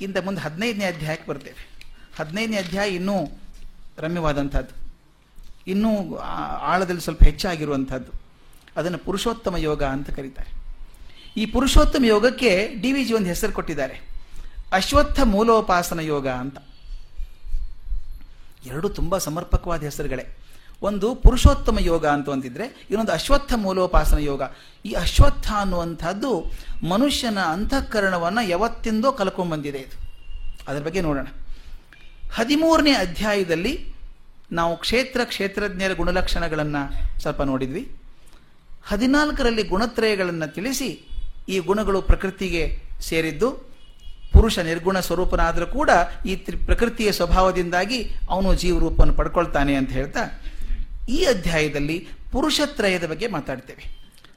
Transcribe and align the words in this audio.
ಇಂದ 0.00 0.16
ಮುಂದೆ 0.16 0.40
ಹದಿನೈದನೇ 0.40 0.84
ಅಧ್ಯಾಯಕ್ಕೆ 0.84 1.30
ಬರ್ತೇವೆ. 1.30 1.68
ಹದಿನೈದನೇ 2.16 2.56
ಅಧ್ಯಾಯ 2.56 2.90
ಇನ್ನೂ 2.90 3.28
ರಮ್ಯವಾದಂಥದ್ದು. 3.98 4.92
ಇನ್ನೂ 5.66 6.16
ಆಳದಲ್ಲಿ 6.60 7.00
ಸ್ವಲ್ಪ 7.00 7.22
ಹೆಚ್ಚಾಗಿರುವಂಥದ್ದು. 7.22 8.12
ಅದನ್ನು 8.76 8.98
ಪುರುಷೋತ್ತಮ 8.98 9.56
ಯೋಗ 9.56 9.84
ಅಂತ 9.84 10.10
ಕರೀತಾರೆ. 10.10 10.50
ಈ 11.36 11.46
ಪುರುಷೋತ್ತಮ 11.46 12.04
ಯೋಗಕ್ಕೆ 12.04 12.74
ಡಿ 12.80 12.92
ವಿ 12.92 13.04
ಜಿ 13.04 13.12
ಒಂದು 13.12 13.26
ಹೆಸರು 13.26 13.52
ಕೊಟ್ಟಿದ್ದಾರೆ. 13.52 14.00
ಅಶ್ವತ್ಥ 14.72 15.20
ಮೂಲೋಪಾಸನ 15.24 16.00
ಯೋಗ 16.00 16.28
ಅಂತ. 16.28 16.58
ಎರಡು 18.66 18.88
ತುಂಬ 18.88 19.18
ಸಮರ್ಪಕವಾದ 19.18 19.82
ಹೆಸರುಗಳೇ. 19.82 20.37
ಒಂದು 20.82 21.14
ಪುರುಷೋತ್ತಮ 21.14 21.78
ಯೋಗ 21.78 22.06
ಅಂತ 22.06 22.30
ಅಂತಿದ್ರೆ, 22.30 22.86
ಇನ್ನೊಂದು 22.90 23.12
ಅಶ್ವತ್ಥ 23.12 23.52
ಮೂಲೋಪಾಸನ 23.56 24.18
ಯೋಗ. 24.18 24.42
ಈ 24.84 24.92
ಅಶ್ವತ್ಥ 24.92 25.50
ಅನ್ನುವಂಥದ್ದು 25.50 26.52
ಮನುಷ್ಯನ 26.88 27.38
ಅಂತಃಕರಣವನ್ನು 27.38 28.48
ಯಾವತ್ತಿಂದೋ 28.48 29.12
ಕಲ್ಕೊಂಡ್ಬಂದಿದೆ 29.12 29.78
ಇದು. 29.78 30.08
ಅದರ 30.68 30.82
ಬಗ್ಗೆ 30.82 31.00
ನೋಡೋಣ. 31.00 31.26
ಹದಿಮೂರನೇ 32.34 32.92
ಅಧ್ಯಾಯದಲ್ಲಿ 32.92 33.94
ನಾವು 34.52 34.76
ಕ್ಷೇತ್ರ 34.76 35.20
ಕ್ಷೇತ್ರಜ್ಞರ 35.24 35.92
ಗುಣಲಕ್ಷಣಗಳನ್ನು 35.92 37.20
ಸ್ವಲ್ಪ 37.20 37.42
ನೋಡಿದ್ವಿ. 37.42 37.96
ಹದಿನಾಲ್ಕರಲ್ಲಿ 38.86 39.62
ಗುಣತ್ರಯಗಳನ್ನು 39.62 40.54
ತಿಳಿಸಿ 40.54 41.08
ಈ 41.48 41.58
ಗುಣಗಳು 41.58 42.02
ಪ್ರಕೃತಿಗೆ 42.02 42.82
ಸೇರಿದ್ದು, 43.00 43.68
ಪುರುಷ 44.32 44.58
ನಿರ್ಗುಣ 44.58 45.00
ಸ್ವರೂಪನಾದರೂ 45.00 45.66
ಕೂಡ 45.66 45.90
ಈ 46.26 46.36
ಪ್ರಕೃತಿಯ 46.36 47.12
ಸ್ವಭಾವದಿಂದಾಗಿ 47.12 48.10
ಅವನು 48.30 48.54
ಜೀವರೂಪವನ್ನು 48.54 49.14
ಪಡ್ಕೊಳ್ತಾನೆ 49.14 49.74
ಅಂತ 49.74 49.90
ಹೇಳ್ತಾ 49.90 50.20
ಈ 51.08 51.18
ಅಧ್ಯಾಯದಲ್ಲಿ 51.24 51.96
ಪುರುಷತ್ರಯದ 52.32 53.06
ಬಗ್ಗೆ 53.12 53.26
ಮಾತಾಡ್ತೇವೆ. 53.36 53.84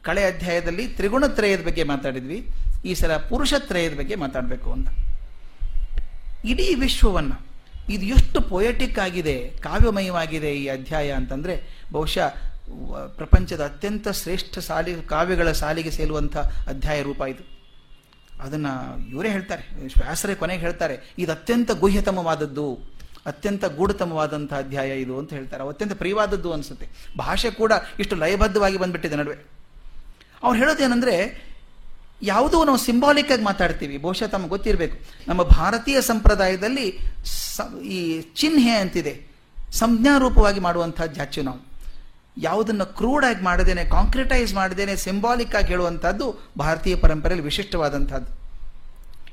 ಕಳೆ 0.03 0.21
ಅಧ್ಯಾಯದಲ್ಲಿ 0.23 0.85
ತ್ರಿಗುಣತ್ರಯದ 0.97 1.61
ಬಗ್ಗೆ 1.65 1.83
ಮಾತಾಡಿದ್ವಿ. 1.83 2.39
ಈ 2.85 2.93
ಸಲ 2.93 3.15
ಪುರುಷತ್ರಯದ 3.31 3.95
ಬಗ್ಗೆ 3.97 4.15
ಮಾತಾಡಬೇಕು 4.15 4.69
ಅಂತ. 4.71 4.89
ಇಡೀ 6.51 6.67
ವಿಶ್ವವನ್ನು 6.75 7.37
ಇದು 7.95 8.05
ಎಷ್ಟು 8.15 8.39
ಪೊಯೆಟಿಕ್ 8.49 8.99
ಆಗಿದೆ, 8.99 9.35
ಕಾವ್ಯಮಯವಾಗಿದೆ 9.63 10.51
ಈ 10.61 10.65
ಅಧ್ಯಾಯ 10.67 11.07
ಅಂತಂದರೆ 11.11 11.55
ಬಹುಶಃ 11.91 12.29
ಪ್ರಪಂಚದ 13.17 13.61
ಅತ್ಯಂತ 13.65 14.07
ಶ್ರೇಷ್ಠ 14.21 14.59
ಸಾಲಿ, 14.59 14.91
ಕಾವ್ಯಗಳ 15.07 15.51
ಸಾಲಿಗೆ 15.51 15.91
ಸೇರುವಂಥ 15.91 16.35
ಅಧ್ಯಾಯ 16.73 16.99
ರೂಪ 17.01 17.21
ಇದು. 17.33 17.43
ಅದನ್ನು 18.41 18.73
ಇವರೇ 19.09 19.29
ಹೇಳ್ತಾರೆ 19.29 19.63
ವ್ಯಾಸರೇ 19.97 20.35
ಕೊನೆಗೆ 20.35 20.61
ಹೇಳ್ತಾರೆ, 20.61 20.95
ಇದು 21.17 21.31
ಅತ್ಯಂತ 21.31 21.71
ಗುಹ್ಯತಮವಾದದ್ದು. 21.83 22.67
ಅತ್ಯಂತ 23.25 23.65
ಗೂಢತಮವಾದಂಥ 23.65 24.53
ಅಧ್ಯಾಯ 24.53 25.01
ಇದು 25.01 25.19
ಅಂತ 25.19 25.33
ಹೇಳ್ತಾರೆ. 25.33 25.67
ಅತ್ಯಂತ 25.67 25.93
ಪ್ರಿಯವಾದದ್ದು 25.93 26.53
ಅನಿಸುತ್ತೆ. 26.53 26.87
ಭಾಷೆ 27.17 27.51
ಕೂಡ 27.51 27.73
ಇಷ್ಟು 27.99 28.15
ಲಯಬದ್ಧವಾಗಿ 28.15 28.77
ಬಂದ್ಬಿಟ್ಟಿದೆ 28.77 29.15
ನಡುವೆ. 29.15 29.37
ಅವ್ರು 30.43 30.59
ಹೇಳೋದೇನೆಂದರೆ, 30.59 31.51
ಯಾವುದೋ 32.21 32.65
ನಾವು 32.65 32.77
ಸಿಂಬಾಲಿಕ್ 32.77 33.31
ಆಗಿ 33.31 33.43
ಮಾತಾಡ್ತೀವಿ. 33.43 33.97
ಬಹುಶಃ 33.97 34.27
ತಮಗೆ 34.27 34.49
ಗೊತ್ತಿರಬೇಕು. 34.49 34.97
ನಮ್ಮ 35.27 35.43
ಭಾರತೀಯ 35.43 36.01
ಸಂಪ್ರದಾಯದಲ್ಲಿ 36.01 36.99
ಈ 37.83 38.21
ಚಿಹ್ನೆ 38.21 38.71
ಅಂತಿದೆ. 38.71 39.27
ಸಂಜ್ಞಾರೂಪವಾಗಿ 39.71 40.59
ಮಾಡುವಂಥ 40.59 41.01
ಜಾಚು 41.01 41.41
ನಾವು. 41.41 41.71
ಯಾವುದನ್ನು 42.37 42.85
ಕ್ರೂಡ್ 42.85 43.25
ಆಗಿ 43.25 43.43
ಮಾಡದೇನೆ 43.43 43.85
ಕಾಂಕ್ರಿಟೈಸ್ 43.85 44.53
ಮಾಡದೇನೆ 44.53 44.95
ಸಿಂಬಾಲಿಕ್ 44.95 45.55
ಆಗಿ 45.55 45.67
ಹೇಳುವಂಥದ್ದು 45.67 46.51
ಭಾರತೀಯ 46.57 46.95
ಪರಂಪರೆಯಲ್ಲಿ 46.95 47.45
ವಿಶಿಷ್ಟವಾದಂಥದ್ದು 47.45 48.41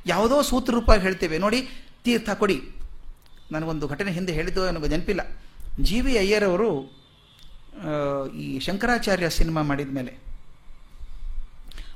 ಯಾವುದೋ 0.06 0.42
ಸೂತ್ರ 0.42 0.72
ರೂಪವಾಗಿ 0.72 1.02
ಹೇಳ್ತೇವೆ. 1.02 1.38
ನೋಡಿ, 1.38 1.68
ತೀರ್ಥ 2.04 2.30
ಕೊಡಿ. 2.30 2.62
ನನಗೊಂದು 3.52 3.88
ಘಟನೆ 3.88 4.10
ಹಿಂದೆ 4.12 4.32
ಹೇಳಿದ್ದು 4.32 4.66
ನನಗೆ 4.66 4.88
ನೆನಪಿಲ್ಲ. 4.88 5.22
ಜಿ 5.82 6.00
ವಿ 6.00 6.18
ಅಯ್ಯರ್ 6.18 6.44
ಅವರು 6.44 6.70
ಈ 8.44 8.58
ಶಂಕರಾಚಾರ್ಯ 8.66 9.28
ಸಿನಿಮಾ 9.30 9.62
ಮಾಡಿದ 9.62 9.92
ಮೇಲೆ 9.98 10.12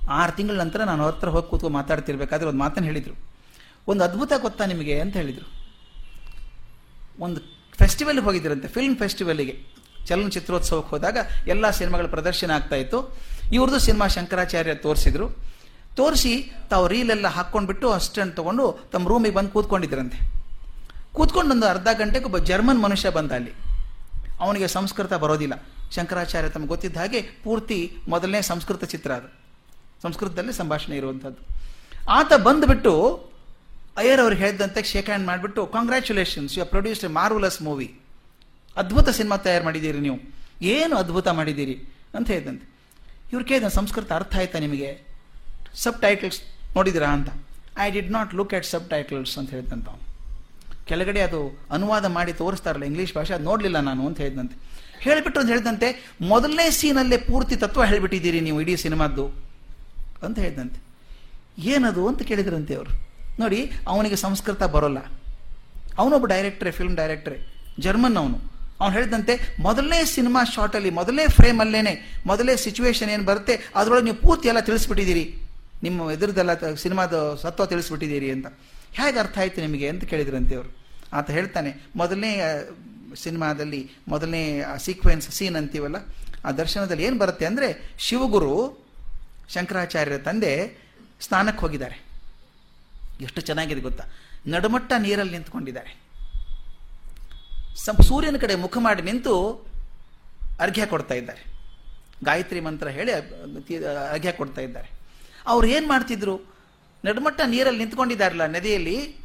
ಆರು 0.08 0.33
ತಿಂಗಳ 0.36 0.56
ನಂತರ 0.61 0.84
ನಾನು 0.84 1.03
ಹತ್ರ 1.06 1.28
ಹೋಗಿ 1.28 1.50
ಕೂತ್ಕೊಂಡು 1.50 1.77
ಮಾತಾಡ್ತಿರ್ಬೇಕಾದ್ರೆ 1.78 2.48
ಒಂದು 2.48 2.58
ಮಾತನ್ನು 2.58 2.89
ಹೇಳಿದರು. 2.89 3.14
ಒಂದು 3.89 4.05
ಅದ್ಭುತ 4.05 4.33
ಗೊತ್ತಾ 4.39 4.64
ನಿಮಗೆ 4.64 5.00
ಅಂತ 5.00 5.17
ಹೇಳಿದರು. 5.17 5.47
ಒಂದು 7.20 7.41
ಫೆಸ್ಟಿವಲ್ಗೆ 7.78 8.25
ಹೋಗಿದ್ರಂತೆ 8.25 8.69
ಫಿಲ್ಮ್ 8.69 8.97
ಫೆಸ್ಟಿವಲ್ಗೆ 8.97 9.55
ಚಲನಚಿತ್ರೋತ್ಸವಕ್ಕೆ 10.06 10.91
ಹೋದಾಗ 10.91 11.18
ಎಲ್ಲ 11.46 11.70
ಸಿನಿಮಾಗಳ 11.70 12.07
ಪ್ರದರ್ಶನ 12.07 12.51
ಆಗ್ತಾ 12.51 12.77
ಇತ್ತು. 12.77 12.98
ಇವ್ರದ್ದು 13.52 13.79
ಸಿನಿಮಾ 13.79 14.07
ಶಂಕರಾಚಾರ್ಯ 14.07 14.74
ತೋರಿಸಿದ್ರು. 14.74 15.27
ತೋರಿಸಿ 15.96 16.52
ತಾವು 16.70 16.89
ರೀಲೆಲ್ಲ 16.89 17.27
ಹಾಕ್ಕೊಂಡ್ಬಿಟ್ಟು 17.27 17.92
ಅಸ್ಟೆಂಟ್ 17.92 18.36
ತಗೊಂಡು 18.36 18.64
ತಮ್ಮ 18.92 19.08
ರೂಮಿಗೆ 19.08 19.35
ಬಂದು 19.35 19.51
ಕೂತ್ಕೊಂಡಿದ್ರಂತೆ. 19.51 20.31
ಕೂತ್ಕೊಂಡು 21.12 21.50
ಒಂದು 21.50 21.67
ಅರ್ಧ 21.67 21.89
ಗಂಟೆಗೆ 21.92 22.24
ಒಬ್ಬ 22.24 22.39
ಜರ್ಮನ್ 22.39 22.83
ಮನುಷ್ಯ 22.83 23.11
ಬಂದ 23.11 23.33
ಅಲ್ಲಿ. 23.33 23.52
ಅವನಿಗೆ 24.40 24.67
ಸಂಸ್ಕೃತ 24.67 25.12
ಬರೋದಿಲ್ಲ. 25.12 25.55
ಶಂಕರಾಚಾರ್ಯ 25.95 26.48
ತಮಗೆ 26.48 26.67
ಗೊತ್ತಿದ್ದ 26.67 26.96
ಹಾಗೆ 26.96 27.20
ಪೂರ್ತಿ 27.23 27.96
ಮೊದಲನೇ 28.08 28.42
ಸಂಸ್ಕೃತ 28.42 28.84
ಚಿತ್ರ 28.84 29.12
ಅದು. 29.12 29.42
ಸಂಸ್ಕೃತದಲ್ಲಿ 30.02 30.52
ಸಂಭಾಷಣೆ 30.52 30.96
ಇರುವಂಥದ್ದು. 30.96 31.40
ಆತ 32.11 32.33
ಬಂದುಬಿಟ್ಟು 32.33 32.92
ಅಯ್ಯರ್ 33.96 34.20
ಅವರು 34.20 34.34
ಹೇಳಿದಂತೆ 34.34 34.83
ಶೇಕ್ 34.83 35.06
ಹ್ಯಾಂಡ್ 35.06 35.27
ಮಾಡಿಬಿಟ್ಟು 35.27 35.67
congratulations 35.67 36.58
you 36.58 36.64
produced 36.64 37.05
a 37.05 37.08
marvellous 37.08 37.62
movie 37.62 38.00
ಅದ್ಭುತ 38.77 39.08
ಸಿನಿಮಾ 39.08 39.36
ತಯಾರು 39.36 39.64
ಮಾಡಿದ್ದೀರಿ 39.64 39.98
ನೀವು. 39.98 40.18
ಏನು 40.62 40.96
ಅದ್ಭುತ 40.96 41.29
ಮಾಡಿದ್ದೀರಿ? 41.29 41.74
ಅಂತ 42.14 42.30
ಹೇಳಿದಂತೆ. 42.30 42.73
ಇವ್ರು 43.33 43.44
ಕೇಳಿದ 43.46 43.68
ಸಂಸ್ಕೃತ 43.68 44.12
ಅರ್ಥ 44.12 44.36
ಆಯ್ತಾ 44.36 44.58
ನಿಮಗೆ? 44.58 45.02
ಸಬ್ 45.74 46.00
ಟೈಟಲ್ಸ್ 46.00 46.40
ನೋಡಿದಿರಾ 46.77 47.08
ಅಂತ. 47.08 47.29
I 47.79 47.90
did 47.90 48.12
not 48.12 48.34
look 48.34 48.55
at 48.55 48.67
subtitles 48.90 49.39
ಅಂತ 49.39 49.50
ಹೇಳಿದಂತ 49.50 49.89
ಕೆಳಗಡೆ 50.88 51.20
ಅದು 51.28 51.40
ಅನುವಾದ 51.70 52.06
ಮಾಡಿ 52.16 52.32
ತೋರಿಸ್ತಾರಲ್ಲ 52.32 52.84
ಇಂಗ್ಲೀಷ್ 52.84 53.14
ಭಾಷೆ, 53.14 53.32
ಅದು 53.34 53.44
ನೋಡಲಿಲ್ಲ 53.44 53.78
ನಾನು 53.88 54.02
ಅಂತ 54.08 54.18
ಹೇಳಿದಂತೆ. 54.20 54.56
ಹೇಳಿಬಿಟ್ಟು 55.00 55.38
ಅಂತ 55.40 55.50
ಹೇಳಿದಂತೆ, 55.50 55.88
ಮೊದಲನೇ 56.32 56.66
ಸೀನಲ್ಲೇ 56.70 57.16
ಪೂರ್ತಿ 57.16 57.56
ತತ್ವ 57.56 57.84
ಹೇಳಿಬಿಟ್ಟಿದ್ದೀರಿ 57.84 58.40
ನೀವು 58.46 58.60
ಇಡೀ 58.60 58.74
ಸಿನಿಮಾದ್ದು 58.76 59.24
ಅಂತ 60.26 60.38
ಹೇಳಿದಂತೆ. 60.38 60.80
ಏನದು 61.72 62.02
ಅಂತ 62.08 62.22
ಕೇಳಿದ್ರಂತೆ 62.22 62.74
ಅವರು. 62.74 62.92
ನೋಡಿ, 63.40 63.60
ಅವನಿಗೆ 63.88 64.16
ಸಂಸ್ಕೃತ 64.16 64.62
ಬರೋಲ್ಲ. 64.62 65.00
ಅವನೊಬ್ಬ 65.98 66.26
ಡೈರೆಕ್ಟ್ರೇ 66.26 66.70
ಫಿಲ್ಮ್ 66.70 66.96
ಡೈರೆಕ್ಟ್ರೆ 66.96 67.38
ಜರ್ಮನ್ 67.80 68.16
ಅವನು. 68.16 68.38
ಅವ್ನು 68.80 68.94
ಹೇಳಿದಂತೆ, 68.98 69.34
ಮೊದಲನೇ 69.60 69.98
ಸಿನಿಮಾ 70.04 70.40
ಶಾರ್ಟಲ್ಲಿ 70.54 70.90
ಮೊದಲನೇ 70.90 71.24
ಫ್ರೇಮಲ್ಲೇನೆ 71.38 71.94
ಮೊದಲೇ 72.26 72.54
ಸಿಚುವೇಶನ್ 72.56 73.10
ಏನು 73.10 73.24
ಬರುತ್ತೆ, 73.24 73.54
ಅದರೊಳಗೆ 73.74 74.04
ನೀವು 74.04 74.16
ಪೂರ್ತಿ 74.16 74.48
ಎಲ್ಲ 74.48 74.60
ತಿಳಿಸ್ಬಿಟ್ಟಿದ್ದೀರಿ. 74.68 75.24
ನಿಮ್ಮ 75.82 76.10
ಎದುರದೆಲ್ಲ 76.10 76.52
ಸಿನಿಮಾದ 76.84 77.12
ಸತ್ವ 77.42 77.64
ತಿಳಿಸ್ಬಿಟ್ಟಿದ್ದೀರಿ 77.72 78.30
ಅಂತ. 78.30 78.46
ಹೇಗೆ 78.98 79.19
ಅರ್ಥ 79.23 79.36
ಆಯಿತು 79.42 79.61
ನಿಮಗೆ 79.67 79.86
ಅಂತ 79.92 80.05
ಕೇಳಿದ್ರಂತೆ 80.13 80.55
ಅವರು 80.58 80.70
ಆತ 81.19 81.29
ಹೇಳ್ತಾನೆ, 81.36 81.70
ಮೊದಲನೇ 82.01 82.33
ಸಿನಿಮಾದಲ್ಲಿ 83.23 83.80
ಮೊದಲನೇ 84.13 84.42
ಸೀಕ್ವೆನ್ಸ್ 84.85 85.27
ಸೀನ್ 85.39 85.57
ಅಂತೀವಲ್ಲ, 85.61 85.98
ಆ 86.47 86.51
ದರ್ಶನದಲ್ಲಿ 86.61 87.05
ಏನು 87.08 87.19
ಬರುತ್ತೆ 87.23 87.45
ಅಂದರೆ 87.51 87.69
ಶಿವಗುರು 88.07 88.55
ಶಂಕರಾಚಾರ್ಯರ 89.55 90.19
ತಂದೆ 90.29 90.53
ಸ್ನಾನಕ್ಕೆ 91.27 91.61
ಹೋಗಿದ್ದಾರೆ. 91.64 91.97
ಎಷ್ಟು 93.27 93.41
ಚೆನ್ನಾಗಿದೆ 93.48 93.83
ಗೊತ್ತಾ? 93.89 94.05
ನಡುಮಟ್ಟ 94.55 94.92
ನೀರಲ್ಲಿ 95.07 95.35
ನಿಂತ್ಕೊಂಡಿದ್ದಾರೆ. 95.36 95.92
ಸೂರ್ಯನ 98.09 98.39
ಕಡೆ 98.45 98.55
ಮುಖ 98.64 98.77
ಮಾಡಿ 98.86 99.03
ನಿಂತು 99.11 99.35
ಅರ್ಘ್ಯ 100.64 100.85
ಕೊಡ್ತಾ 100.92 101.14
ಇದ್ದಾರೆ. 101.20 101.42
ಗಾಯತ್ರಿ 102.29 102.61
ಮಂತ್ರ 102.67 102.89
ಹೇಳಿ 102.97 103.13
ಅರ್ಘ್ಯ 104.14 104.33
ಕೊಡ್ತಾ 104.41 104.61
ಇದ್ದಾರೆ. 104.67 104.89
ಅವ್ರು 105.53 105.67
ಏನು 105.77 105.86
ಮಾಡ್ತಿದ್ರು? 105.92 106.35
ನಡುಮಟ್ಟ 107.05 107.40
ನೀರಲ್ಲಿ 107.46 107.79
ನಿಂತ್ಕೊಂಡಿದ್ದಾರಲ್ಲ 107.79 108.46
ನದಿಯಲ್ಲಿ, 108.46 109.17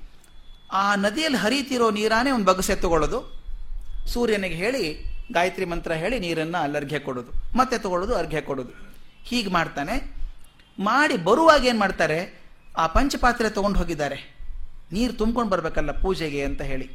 ಆ 0.71 0.95
ನದಿಯಲ್ಲಿ 0.95 1.37
ಹರಿತಿರೋ 1.37 1.91
ನೀರಾನೇ 1.91 2.31
ಒಂದು 2.31 2.45
ಬಗಸೆ 2.45 2.75
ತಗೊಳ್ಳೋದು. 2.75 3.43
ಸೂರ್ಯನಿಗೆ 4.07 4.55
ಹೇಳಿ, 4.55 5.03
ಗಾಯತ್ರಿ 5.31 5.65
ಮಂತ್ರ 5.65 5.93
ಹೇಳಿ 5.93 6.19
ನೀರನ್ನು 6.19 6.63
ಅಲ್ಲಿ 6.63 6.77
ಅರ್ಘ್ಯ 6.77 6.99
ಕೊಡೋದು. 6.99 7.57
ಮತ್ತೆ 7.57 7.77
ತಗೊಳ್ಳೋದು, 7.77 8.15
ಅರ್ಘ್ಯ 8.15 8.41
ಕೊಡೋದು. 8.41 8.69
ಹೀಗೆ 9.23 9.49
ಮಾಡ್ತಾನೆ. 9.49 10.15
ಮಾಡಿ 10.79 11.17
ಬರುವಾಗ 11.17 11.65
ಏನು 11.65 11.79
ಮಾಡ್ತಾರೆ? 11.79 12.41
ಆ 12.77 12.87
ಪಂಚಪಾತ್ರೆ 12.87 13.49
ತೊಗೊಂಡು 13.49 13.79
ಹೋಗಿದ್ದಾರೆ. 13.79 14.37
ನೀರು 14.91 15.13
ತುಂಬ್ಕೊಂಡು 15.13 15.49
ಬರಬೇಕಲ್ಲ 15.49 15.91
ಪೂಜೆಗೆ 15.91 16.43
ಅಂತ 16.43 16.61
ಹೇಳಿ. 16.61 16.89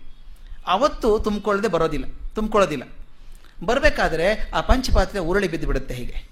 ಅವತ್ತು 0.67 1.19
ತುಂಬಿಕೊಳ್ಳದೆ 1.19 1.69
ಬರೋದಿಲ್ಲ, 1.69 2.05
ತುಂಬ್ಕೊಳ್ಳೋದಿಲ್ಲ. 2.35 2.85
ಬರಬೇಕಾದ್ರೆ 3.65 4.51
ಆ 4.51 4.61
ಪಂಚಪಾತ್ರೆ 4.61 5.21
ಉರುಳಿ 5.21 5.49
ಬಿದ್ದು 5.49 5.67
ಬಿಡುತ್ತೆ 5.67 5.95
ಹೀಗೆ. 5.95 6.32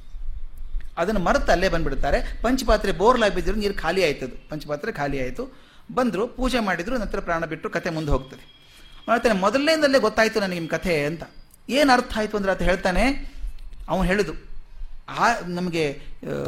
ಅದನ್ನು 1.00 1.20
ಮರೆತು 1.20 1.52
ಅಲ್ಲೇ 1.52 1.68
ಬಂದ್ಬಿಡ್ತಾರೆ 1.68 2.38
ಪಂಚಪಾತ್ರೆ 2.42 2.92
ಬೋರ್ಲಾಗಿ 2.92 3.34
ಬಿದ್ದರು 3.34 3.54
ನೀರು 3.54 3.74
ಖಾಲಿ 3.74 4.04
ಆಯ್ತದು. 4.04 4.48
ಪಂಚಪಾತ್ರೆ 4.48 4.92
ಖಾಲಿ 4.92 5.22
ಆಯಿತು. 5.22 5.70
ಬಂದರು, 5.94 6.28
ಪೂಜೆ 6.28 6.60
ಮಾಡಿದರು, 6.60 6.98
ನಂತರ 6.98 7.20
ಪ್ರಾಣ 7.20 7.44
ಬಿಟ್ಟು 7.44 7.70
ಕತೆ 7.70 7.90
ಮುಂದೆ 7.90 8.12
ಹೋಗ್ತದೆ. 8.12 8.42
ಹೇಳ್ತಾನೆ 9.06 9.34
ಮೊದಲನೇದಲ್ಲೇ 9.34 9.98
ಗೊತ್ತಾಯಿತು 9.98 10.40
ನನಗೆ 10.40 10.54
ನಿಮ್ಮ 10.54 10.68
ಕಥೆ 10.68 11.04
ಅಂತ. 11.04 11.22
ಏನು 11.68 11.92
ಅರ್ಥ 11.92 12.18
ಆಯಿತು 12.18 12.36
ಅಂದ್ರೆ 12.36 12.52
ಅಂತ 12.52 12.62
ಹೇಳ್ತಾನೆ, 12.62 13.32
ಅವನು 13.88 14.02
ಹೇಳಿದು. 14.02 14.32
ಆ, 15.08 15.28
ನಮಗೆ 15.46 16.00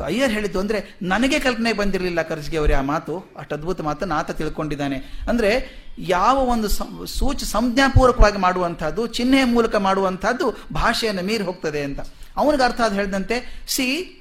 ಅಯ್ಯರ್ 0.05 0.33
ಹೇಳಿದ್ದು 0.33 0.61
ಅಂದರೆ, 0.61 0.97
ನನಗೆ 1.03 1.39
ಕಲ್ಪನೆ 1.41 1.73
ಬಂದಿರಲಿಲ್ಲ 1.73 2.23
ಕರ್ಜಿಗೆ 2.23 2.57
ಅವರೇ 2.57 2.73
ಆ 2.73 2.81
ಮಾತು, 2.81 3.25
ಅಷ್ಟು 3.37 3.55
ಅದ್ಭುತ 3.55 3.81
ಮಾತನ್ನು 3.81 4.15
ಆತ 4.15 4.31
ತಿಳ್ಕೊಂಡಿದ್ದಾನೆ. 4.31 4.97
ಅಂದರೆ, 5.29 5.83
ಯಾವ 5.99 6.37
ಒಂದು 6.37 6.69
ಸೂಚ 7.07 7.45
ಸಂಜ್ಞಾಪೂರ್ವಕವಾಗಿ 7.45 8.39
ಮಾಡುವಂಥದ್ದು 8.39 9.07
ಚಿಹ್ನೆ 9.07 9.45
ಮೂಲಕ 9.45 9.77
ಮಾಡುವಂಥದ್ದು 9.77 10.51
ಭಾಷೆಯನ್ನು 10.73 11.23
ಮೀರಿ 11.23 11.45
ಹೋಗ್ತದೆ 11.45 11.83
ಅಂತ. 11.83 12.01
ಅವನಿಗೆ 12.37 12.63
ಅರ್ಥ 12.63 12.81
ಅದು 12.81 12.95
ಹೇಳಿದಂತೆ, 12.95 13.65
see 13.69 14.19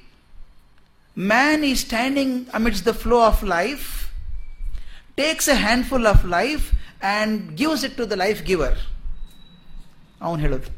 man 1.16 1.62
is 1.70 1.80
standing 1.86 2.34
amidst 2.58 2.84
the 2.90 2.92
flow 3.02 3.16
of 3.30 3.42
life 3.56 3.86
takes 5.20 5.48
a 5.54 5.56
handful 5.64 6.06
of 6.12 6.22
life 6.36 6.64
and 6.72 7.36
gives 7.60 7.82
it 7.88 7.96
to 8.00 8.04
the 8.12 8.16
life 8.22 8.40
giver 8.50 8.78
ಅವನು 10.24 10.38
ಹೇಳೋದು, 10.44 10.70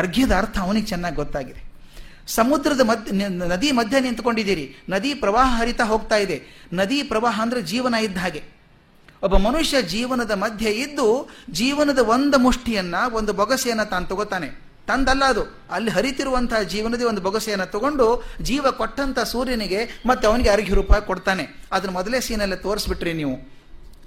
ಅರ್ಘ್ಯದ 0.00 0.32
ಅರ್ಥ 0.40 0.56
ಅವನಿಗೆ 0.66 0.88
ಚೆನ್ನಾಗಿ 0.92 1.16
ಗೊತ್ತಾಗಿದೆ. 1.22 1.62
ಸಮುದ್ರದ 2.38 2.82
ಮಧ್ಯ 2.90 3.28
ನದಿ 3.52 3.68
ಮಧ್ಯೆ 3.78 3.98
ನಿಂತ್ಕೊಂಡಿದ್ದೀರಿ, 4.00 4.66
ನದಿ 4.94 5.10
ಪ್ರವಾಹ 5.22 5.48
ಹರಿತಾ 5.60 5.84
ಹೋಗ್ತಾ 5.92 6.16
ಇದೆ. 6.24 6.36
ನದಿ 6.80 6.98
ಪ್ರವಾಹ 7.12 7.36
ಅಂದರೆ 7.44 7.62
ಜೀವನ 7.72 7.94
ಇದ್ದ 8.06 8.18
ಹಾಗೆ. 8.24 8.42
ಒಬ್ಬ 9.22 9.36
ಮನುಷ್ಯ 9.48 9.82
ಜೀವನದ 9.94 10.34
ಮಧ್ಯೆ 10.44 10.70
ಇದ್ದು 10.84 11.08
ಜೀವನದ 11.60 12.00
ಒಂದು 12.14 12.38
ಮುಷ್ಟಿಯನ್ನು, 12.46 13.02
ಒಂದು 13.18 13.32
ಬೊಗಸೆಯನ್ನು 13.40 13.86
ತಾನು 13.92 14.06
ತಗೋತಾನೆ. 14.12 14.48
ತಂದಲ್ಲ 14.88 15.24
ಅದು. 15.24 15.42
ಅಲ್ಲಿ 15.70 15.90
ಹರಿತಿರುವಂತಹ 15.90 16.60
ಜೀವನದ 16.72 17.02
ಒಂದು 17.10 17.20
ಬೊಗಸೆಯನ್ನು 17.20 17.66
ತಗೊಂಡು 17.72 18.06
ಜೀವ 18.48 18.70
ಕೊಟ್ಟಂತ 18.70 19.20
ಸೂರ್ಯನಿಗೆ 19.32 19.80
ಮತ್ತೆ 20.06 20.26
ಅವನಿಗೆ 20.26 20.50
ಅರ್ಘ್ಯ 20.50 20.74
ರೂಪ 20.74 20.94
ಕೊಡ್ತಾನೆ. 20.94 21.44
ಅದನ್ನ 21.72 21.92
ಮೊದಲೇ 21.92 22.20
ಸೀನಲ್ಲಿ 22.20 22.56
ತೋರಿಸ್ಬಿಟ್ರಿ 22.56 23.12
ನೀವು 23.12 23.34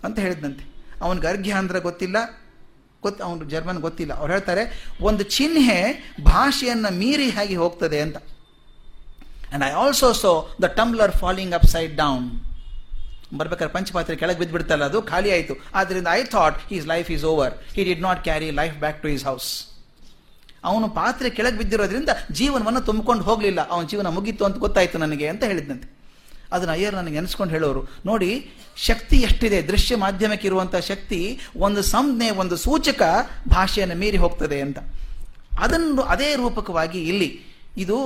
ಅಂತ 0.04 0.18
ಹೇಳಿದಂತೆ 0.20 0.66
ಅವನಿಗೆ 1.02 1.28
ಅರ್ಘ್ಯ 1.28 1.54
ಅಂದ್ರೆ 1.62 1.80
ಗೊತ್ತಿಲ್ಲ. 1.80 2.18
ಗೊತ್ತು 3.02 3.24
ಅವನು 3.24 3.46
ಜರ್ಮನ್ 3.50 3.80
ಗೊತ್ತಿಲ್ಲ. 3.80 4.14
ಅವ್ರು 4.14 4.32
ಹೇಳ್ತಾರೆ, 4.34 4.64
ಒಂದು 5.02 5.24
ಚಿಹ್ನೆ 5.24 5.78
ಭಾಷೆಯನ್ನ 6.24 6.88
ಮೀರಿ 6.90 7.30
ಹಾಗೆ 7.30 7.56
ಹೋಗ್ತದೆ 7.56 8.00
ಅಂತ. 8.02 8.18
And 9.54 9.64
I 9.66 9.72
also 9.84 10.08
saw 10.14 10.32
the 10.64 10.66
tumbler 10.66 11.12
falling 11.12 11.54
upside 11.66 11.96
down 11.96 12.26
ಬರ್ಬೇಕಾದ್ರೆ 13.38 13.74
ಪಂಚಪಾತ್ರೆ 13.74 14.16
ಕೆಳಗೆ 14.16 14.40
ಬಿದ್ದುಬಿಡ್ತಲ್ಲ 14.40 14.84
ಅದು, 14.84 15.02
ಖಾಲಿ 15.02 15.32
ಆಯಿತು. 15.32 15.54
ಆದ್ದರಿಂದ 15.74 16.08
I 16.12 16.24
thought 16.24 16.58
his 16.70 16.88
life 16.88 17.12
is 17.12 17.24
over 17.24 17.54
he 17.76 17.84
did 17.84 18.02
not 18.02 18.24
carry 18.24 18.52
life 18.52 18.78
back 18.78 19.02
to 19.02 19.08
his 19.08 19.26
house 19.26 19.50
ಅವನು 20.70 20.88
ಪಾತ್ರೆ 20.90 21.30
ಕೆಳಗೆ 21.30 21.58
ಬಿದ್ದಿರೋದ್ರಿಂದ 21.58 22.12
ಜೀವನವನ್ನು 22.32 22.82
ತುಂಬಿಕೊಂಡು 22.82 23.24
ಹೋಗಲಿಲ್ಲ. 23.24 23.62
ಅವನ 23.70 23.86
ಜೀವನ 23.86 24.08
ಮುಗೀತು 24.08 24.46
ಅಂತ 24.46 24.58
ಗೊತ್ತಾಯಿತು 24.58 24.98
ನನಗೆ 24.98 25.28
ಅಂತ 25.28 25.44
ಹೇಳಿದ್ದಂತೆ 25.44 25.88
ಅದನ್ನ 26.54 26.72
ಅಯ್ಯರ್ 26.72 26.96
ನನಗೆ 26.96 27.14
ನೆನೆಸ್ಕೊಂಡು 27.14 27.54
ಹೇಳೋರು, 27.54 27.82
ನೋಡಿ, 28.06 28.30
ಶಕ್ತಿ 28.78 29.18
ಎಷ್ಟಿದೆ? 29.18 29.60
ದೃಶ್ಯ 29.62 29.96
ಮಾಧ್ಯಮಕ್ಕೆ 29.96 30.48
ಇರುವಂಥ 30.48 30.76
ಶಕ್ತಿ 30.76 31.20
ಒಂದು 31.58 31.82
ಸಂಜ್ಞೆ, 31.82 32.30
ಒಂದು 32.30 32.56
ಸೂಚಕ 32.58 33.02
ಭಾಷೆಯನ್ನು 33.50 33.96
ಮೀರಿ 33.96 34.18
ಹೋಗ್ತದೆ 34.18 34.62
ಅಂತ. 34.62 34.80
ಅದನ್ನು 35.60 36.02
ಅದೇ 36.14 36.30
ರೂಪಕವಾಗಿ 36.36 37.02
ಇಲ್ಲಿ, 37.04 37.30
ಇದು 37.78 37.98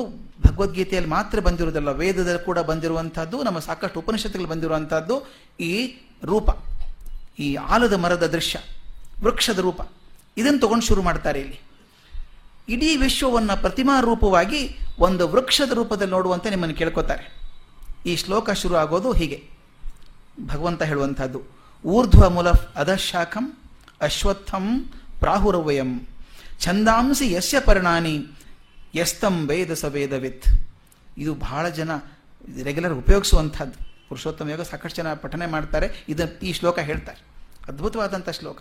ಭಗವದ್ಗೀತೆಯಲ್ಲಿ 0.47 1.09
ಮಾತ್ರ 1.09 1.39
ಬಂದಿರುವುದಲ್ಲ, 1.39 1.91
ವೇದದಲ್ಲಿ 1.91 2.45
ಕೂಡ 2.45 2.59
ಬಂದಿರುವಂಥದ್ದು 2.59 3.43
ನಮ್ಮ 3.43 3.59
ಸಾಕಷ್ಟು 3.59 3.99
ಉಪನಿಷತ್ತುಗಳು 3.99 4.47
ಬಂದಿರುವಂಥದ್ದು 4.47 5.15
ಈ 5.59 5.73
ರೂಪ. 6.23 6.49
ಈ 7.39 7.55
ಆಲದ 7.55 7.93
ಮರದ 7.93 8.27
ದೃಶ್ಯ, 8.27 8.59
ವೃಕ್ಷದ 9.23 9.59
ರೂಪ. 9.59 9.81
ಇದನ್ನು 10.37 10.59
ತಗೊಂಡು 10.59 10.85
ಶುರು 10.85 11.01
ಮಾಡ್ತಾರೆ 11.01 11.39
ಇಲ್ಲಿ. 11.39 11.59
ಇಡೀ 12.69 12.97
ವಿಶ್ವವನ್ನು 12.97 13.61
ಪ್ರತಿಮಾ 13.61 13.99
ರೂಪವಾಗಿ 13.99 14.77
ಒಂದು 14.99 15.27
ವೃಕ್ಷದ 15.27 15.71
ರೂಪದಲ್ಲಿ 15.71 16.11
ನೋಡುವಂತೆ 16.11 16.49
ನಿಮ್ಮನ್ನು 16.49 16.75
ಕೇಳ್ಕೊತಾರೆ. 16.75 17.39
ಈ 18.05 18.15
ಶ್ಲೋಕ 18.15 18.49
ಶುರು 18.51 18.75
ಆಗೋದು 18.75 19.11
ಹೀಗೆ. 19.11 19.49
ಭಗವಂತ 20.45 20.83
ಹೇಳುವಂಥದ್ದು, 20.83 21.41
ಊರ್ಧ್ವ 21.85 22.29
ಮೂಲ 22.29 22.49
ಅಧಶಾಖಂ 22.49 23.57
ಅಶ್ವತ್ಥಂ 24.01 24.93
ಪ್ರಾಹುರವಯಂ 25.19 26.07
ಛಂದಾಂಸಿ 26.59 27.33
ಯಸ್ಯ 27.33 27.59
ಪರಿಣಾನಿ 27.59 28.27
ಎಸ್ತಂ 28.95 29.47
ವೇದ 29.47 29.73
ಸ 29.73 29.85
ವೇದವಿತ್. 29.85 30.43
ಇದು 31.17 31.35
ಬಹಳ 31.35 31.69
ಜನ 31.69 31.95
ರೆಗ್ಯುಲರ್ 32.63 32.93
ಉಪಯೋಗಿಸುವಂಥದ್ದು. 32.93 33.89
ಪುರುಷೋತ್ತಮ 34.09 34.49
ಯೋಗ 34.49 34.61
ಸಾಕಷ್ಟು 34.61 34.97
ಜನ 34.97 35.13
ಪಠನೆ 35.13 35.45
ಮಾಡ್ತಾರೆ. 35.45 36.05
ಇದನ್ನು 36.09 36.39
ಈ 36.39 36.53
ಶ್ಲೋಕ 36.53 36.79
ಹೇಳ್ತಾರೆ. 36.79 37.21
ಅದ್ಭುತವಾದಂಥ 37.67 38.29
ಶ್ಲೋಕ. 38.29 38.57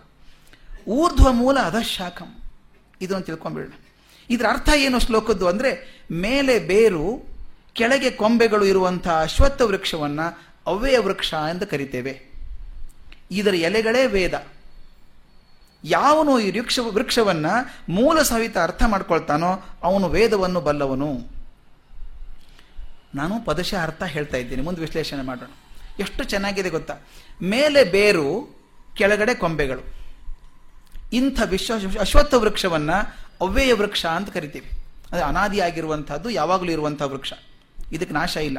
ಊರ್ಧ್ವ 0.89 1.33
ಮೂಲ 1.33 1.59
ಅಧಶಾಖಂ 1.59 2.37
ಇದನ್ನು 3.01 3.23
ತಿಳ್ಕೊಂಬಿಡೋಣ 3.23 3.73
ಇದರ 4.31 4.47
ಅರ್ಥ 4.49 4.69
ಏನು 4.77 4.99
ಶ್ಲೋಕದ್ದು 4.99 5.49
ಅಂದರೆ, 5.49 6.05
ಮೇಲೆ 6.11 6.59
ಬೇರು, 6.59 7.25
ಕೆಳಗೆ 7.73 8.11
ಕೊಂಬೆಗಳು 8.11 8.65
ಇರುವಂತಹ 8.65 9.23
ಅಶ್ವತ್ಥ 9.23 9.63
ವೃಕ್ಷವನ್ನು 9.63 10.55
ಅವ್ಯಯ 10.67 10.99
ವೃಕ್ಷ 10.99 11.35
ಎಂದು 11.51 11.67
ಕರಿತೇವೆ. 11.67 12.21
ಇದರ 13.31 13.55
ಎಲೆಗಳೇ 13.55 14.07
ವೇದ. 14.07 14.47
ಯಾವನು 15.85 16.41
ಈ 16.41 16.51
ವೃಕ್ಷ, 16.51 16.79
ವೃಕ್ಷವನ್ನು 16.79 17.85
ಮೂಲ 17.89 18.23
ಸಹಿತ 18.23 18.59
ಅರ್ಥ 18.59 18.83
ಮಾಡ್ಕೊಳ್ತಾನೋ, 18.87 19.65
ಅವನು 19.83 20.09
ವೇದವನ್ನು 20.09 20.61
ಬಲ್ಲವನು. 20.61 21.39
ನಾನು 23.15 23.45
ಪದಶ 23.45 23.75
ಅರ್ಥ 23.75 24.03
ಹೇಳ್ತಾ 24.03 24.37
ಇದ್ದೀನಿ, 24.37 24.63
ಮುಂದೆ 24.63 24.81
ವಿಶ್ಲೇಷಣೆ 24.81 25.23
ಮಾಡೋಣ. 25.23 25.51
ಎಷ್ಟು 25.99 26.25
ಚೆನ್ನಾಗಿದೆ 26.25 26.71
ಗೊತ್ತಾ? 26.71 26.95
ಮೇಲೆ 27.43 27.85
ಬೇರು, 27.85 28.59
ಕೆಳಗಡೆ 28.97 29.35
ಕೊಂಬೆಗಳು. 29.35 29.98
ಇಂಥ 31.13 31.41
ವಿಶ್ವ 31.45 31.75
ಅಶ್ವತ್ಥ 32.01 32.35
ವೃಕ್ಷವನ್ನ 32.35 32.91
ಅವ್ಯಯ 33.41 33.73
ವೃಕ್ಷ 33.73 34.07
ಅಂತ 34.07 34.31
ಕರಿತೀವಿ. 34.31 34.71
ಅದು 35.13 35.25
ಅನಾದಿಯಾಗಿರುವಂತಹದ್ದು 35.25 36.31
ಯಾವಾಗಲೂ 36.31 36.73
ಇರುವಂಥ 36.73 37.03
ವೃಕ್ಷ. 37.03 37.33
ಇದಕ್ಕೆ 37.93 38.15
ನಾಶ 38.15 38.37
ಇಲ್ಲ. 38.37 38.59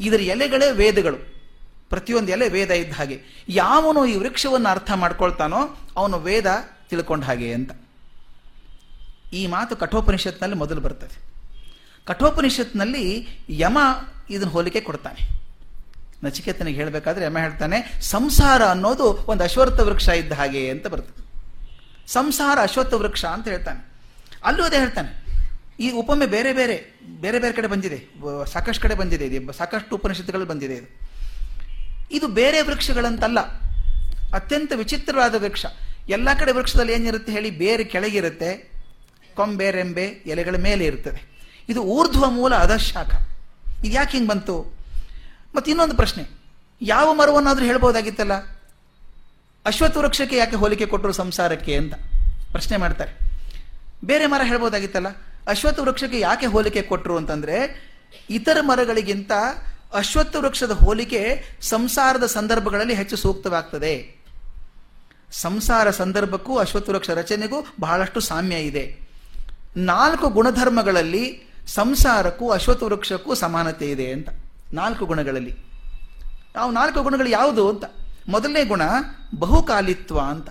ಇದರ 0.00 0.20
ಎಲೆಗಳೇ 0.20 0.70
ವೇದಗಳು. 0.70 1.38
ಪ್ರತಿಯೊಂದು 1.88 2.32
ಎಲೆ 2.32 2.48
ವೇದ 2.48 2.70
ಇದ್ದ 2.70 2.92
ಹಾಗೆ. 2.92 3.20
ಯಾವನು 3.48 4.06
ಈ 4.06 4.16
ವೃಕ್ಷವನ್ನು 4.16 4.68
ಅರ್ಥ 4.68 4.90
ಮಾಡ್ಕೊಳ್ತಾನೋ 4.94 5.76
ಅವನು 5.96 6.18
ವೇದ 6.18 6.46
ತಿಳ್ಕೊಂಡ 6.88 7.24
ಹಾಗೆ 7.24 7.52
ಅಂತ. 7.52 7.72
ಈ 9.32 9.46
ಮಾತು 9.46 9.76
ಕಠೋಪನಿಷತ್ನಲ್ಲಿ 9.76 10.56
ಮೊದಲು 10.56 10.80
ಬರ್ತದೆ. 10.80 11.18
ಕಠೋಪನಿಷತ್ನಲ್ಲಿ 12.04 13.28
ಯಮ 13.48 13.78
ಇದನ್ನು 14.30 14.52
ಹೋಲಿಕೆ 14.52 14.80
ಕೊಡ್ತಾನೆ. 14.80 15.28
ನಚಿಕೇತನಿಗೆ 16.24 16.78
ಹೇಳಬೇಕಾದ್ರೆ 16.78 17.24
ಯಮ 17.24 17.38
ಹೇಳ್ತಾನೆ, 17.38 18.00
ಸಂಸಾರ 18.00 18.64
ಅನ್ನೋದು 18.64 19.04
ಒಂದು 19.04 19.44
ಅಶ್ವತ್ಥ 19.44 19.80
ವೃಕ್ಷ 19.80 20.08
ಇದ್ದ 20.08 20.32
ಹಾಗೆ 20.32 20.70
ಅಂತ 20.70 20.86
ಬರ್ತದೆ. 20.86 21.27
ಸಂಸಾರ 22.12 22.58
ಅಶ್ವತ್ಥ 22.62 22.94
ವೃಕ್ಷ 22.94 23.24
ಅಂತ 23.24 23.48
ಹೇಳ್ತಾನೆ. 23.48 23.88
ಅಲ್ಲೂ 24.44 24.64
ಅದೇ 24.64 24.76
ಹೇಳ್ತಾನೆ. 24.76 25.24
ಈ 25.80 25.90
ಉಪಮೆ 25.90 26.26
ಬೇರೆ 26.26 26.52
ಬೇರೆ 26.52 27.00
ಬೇರೆ 27.20 27.38
ಬೇರೆ 27.38 27.52
ಕಡೆ 27.52 27.66
ಬಂದಿದೆ. 27.66 28.04
ಸಾಕಷ್ಟು 28.52 28.82
ಕಡೆ 28.82 28.94
ಬಂದಿದೆ 28.94 29.26
ಇದು. 29.26 29.52
ಸಾಕಷ್ಟು 29.52 29.96
ಉಪನಿಷತ್ತುಗಳು 29.96 30.44
ಬಂದಿದೆ 30.44 30.74
ಇದು. 30.74 31.08
ಇದು 32.10 32.28
ಬೇರೆ 32.28 32.60
ವೃಕ್ಷಗಳಂತಲ್ಲ. 32.60 33.40
ಅತ್ಯಂತ 34.34 34.72
ವಿಚಿತ್ರವಾದ 34.74 35.34
ವೃಕ್ಷ. 35.34 35.66
ಎಲ್ಲ 36.08 36.28
ಕಡೆ 36.38 36.52
ವೃಕ್ಷದಲ್ಲಿ 36.52 36.92
ಏನಿರುತ್ತೆ 36.92 37.32
ಹೇಳಿ? 37.32 37.50
ಬೇರೆ 37.50 37.84
ಕೆಳಗಿರುತ್ತೆ. 37.84 38.72
ಕೊಂಬೆ, 39.34 39.70
ರೆಂಬೆ, 39.70 40.04
ಎಲೆಗಳ 40.04 40.56
ಮೇಲೆ 40.56 40.84
ಇರ್ತದೆ. 40.84 41.38
ಇದು 41.68 41.82
ಊರ್ಧ್ವ 41.82 42.30
ಮೂಲ 42.30 42.54
ಅಧಶಾಖ. 42.54 43.08
ಇದು 43.84 43.94
ಯಾಕೆ 43.94 44.10
ಹಿಂಗೆ 44.10 44.28
ಬಂತು? 44.28 44.78
ಮತ್ತು 45.54 45.70
ಇನ್ನೊಂದು 45.70 45.96
ಪ್ರಶ್ನೆ. 45.96 46.28
ಯಾವ 46.82 47.14
ಮರವನ್ನಾದರೂ 47.14 47.64
ಹೇಳ್ಬೋದಾಗಿತ್ತಲ್ಲ? 47.64 48.57
ಅಶ್ವತ್ಥ 49.68 49.96
ವೃಕ್ಷಕ್ಕೆ 49.96 50.36
ಯಾಕೆ 50.36 50.56
ಹೋಲಿಕೆ 50.56 50.86
ಕೊಟ್ಟರು 50.86 51.12
ಸಂಸಾರಕ್ಕೆ 51.12 51.76
ಅಂತ 51.76 51.94
ಪ್ರಶ್ನೆ 52.52 52.76
ಮಾಡ್ತಾರೆ. 52.76 53.18
ಬೇರೆ 54.04 54.26
ಮರ 54.26 54.40
ಹೇಳ್ಬೋದಾಗಿತ್ತಲ್ಲ? 54.44 55.06
ಅಶ್ವತ್ಥ 55.48 55.80
ವೃಕ್ಷಕ್ಕೆ 55.80 56.20
ಯಾಕೆ 56.20 56.46
ಹೋಲಿಕೆ 56.46 56.82
ಕೊಟ್ಟರು 56.82 57.16
ಅಂತಂದ್ರೆ, 57.16 57.88
ಇತರ 58.30 58.56
ಮರಗಳಿಗಿಂತ 58.60 59.32
ಅಶ್ವತ್ಥ 59.94 60.36
ವೃಕ್ಷದ 60.36 60.70
ಹೋಲಿಕೆ 60.70 61.44
ಸಂಸಾರದ 61.60 62.26
ಸಂದರ್ಭಗಳಲ್ಲಿ 62.26 62.94
ಹೆಚ್ಚು 62.94 63.16
ಸೂಕ್ತವಾಗ್ತದೆ. 63.16 64.22
ಸಂಸಾರ 65.32 65.90
ಸಂದರ್ಭಕ್ಕೂ 65.90 66.56
ಅಶ್ವತ್ಥ 66.56 66.90
ವೃಕ್ಷ 66.90 67.10
ರಚನೆಗೂ 67.10 67.66
ಬಹಳಷ್ಟು 67.80 68.20
ಸಾಮ್ಯ 68.20 68.56
ಇದೆ. 68.56 68.98
ನಾಲ್ಕು 69.76 70.28
ಗುಣಧರ್ಮಗಳಲ್ಲಿ 70.28 71.52
ಸಂಸಾರಕ್ಕೂ 71.66 72.50
ಅಶ್ವತ್ಥ 72.50 72.82
ವೃಕ್ಷಕ್ಕೂ 72.82 73.34
ಸಮಾನತೆ 73.34 73.90
ಇದೆ 73.90 74.12
ಅಂತ. 74.12 74.28
ನಾಲ್ಕು 74.72 75.06
ಗುಣಗಳಲ್ಲಿ. 75.06 75.56
ನಾವು 76.56 76.70
ನಾಲ್ಕು 76.70 77.02
ಗುಣಗಳು 77.02 77.28
ಯಾವುದು 77.28 77.68
ಅಂತ? 77.68 77.84
ಮೊದಲನೇ 78.28 78.64
ಗುಣ 78.64 78.82
ಬಹುಕಾಲಿತ್ವ 79.38 80.20
ಅಂತ. 80.20 80.48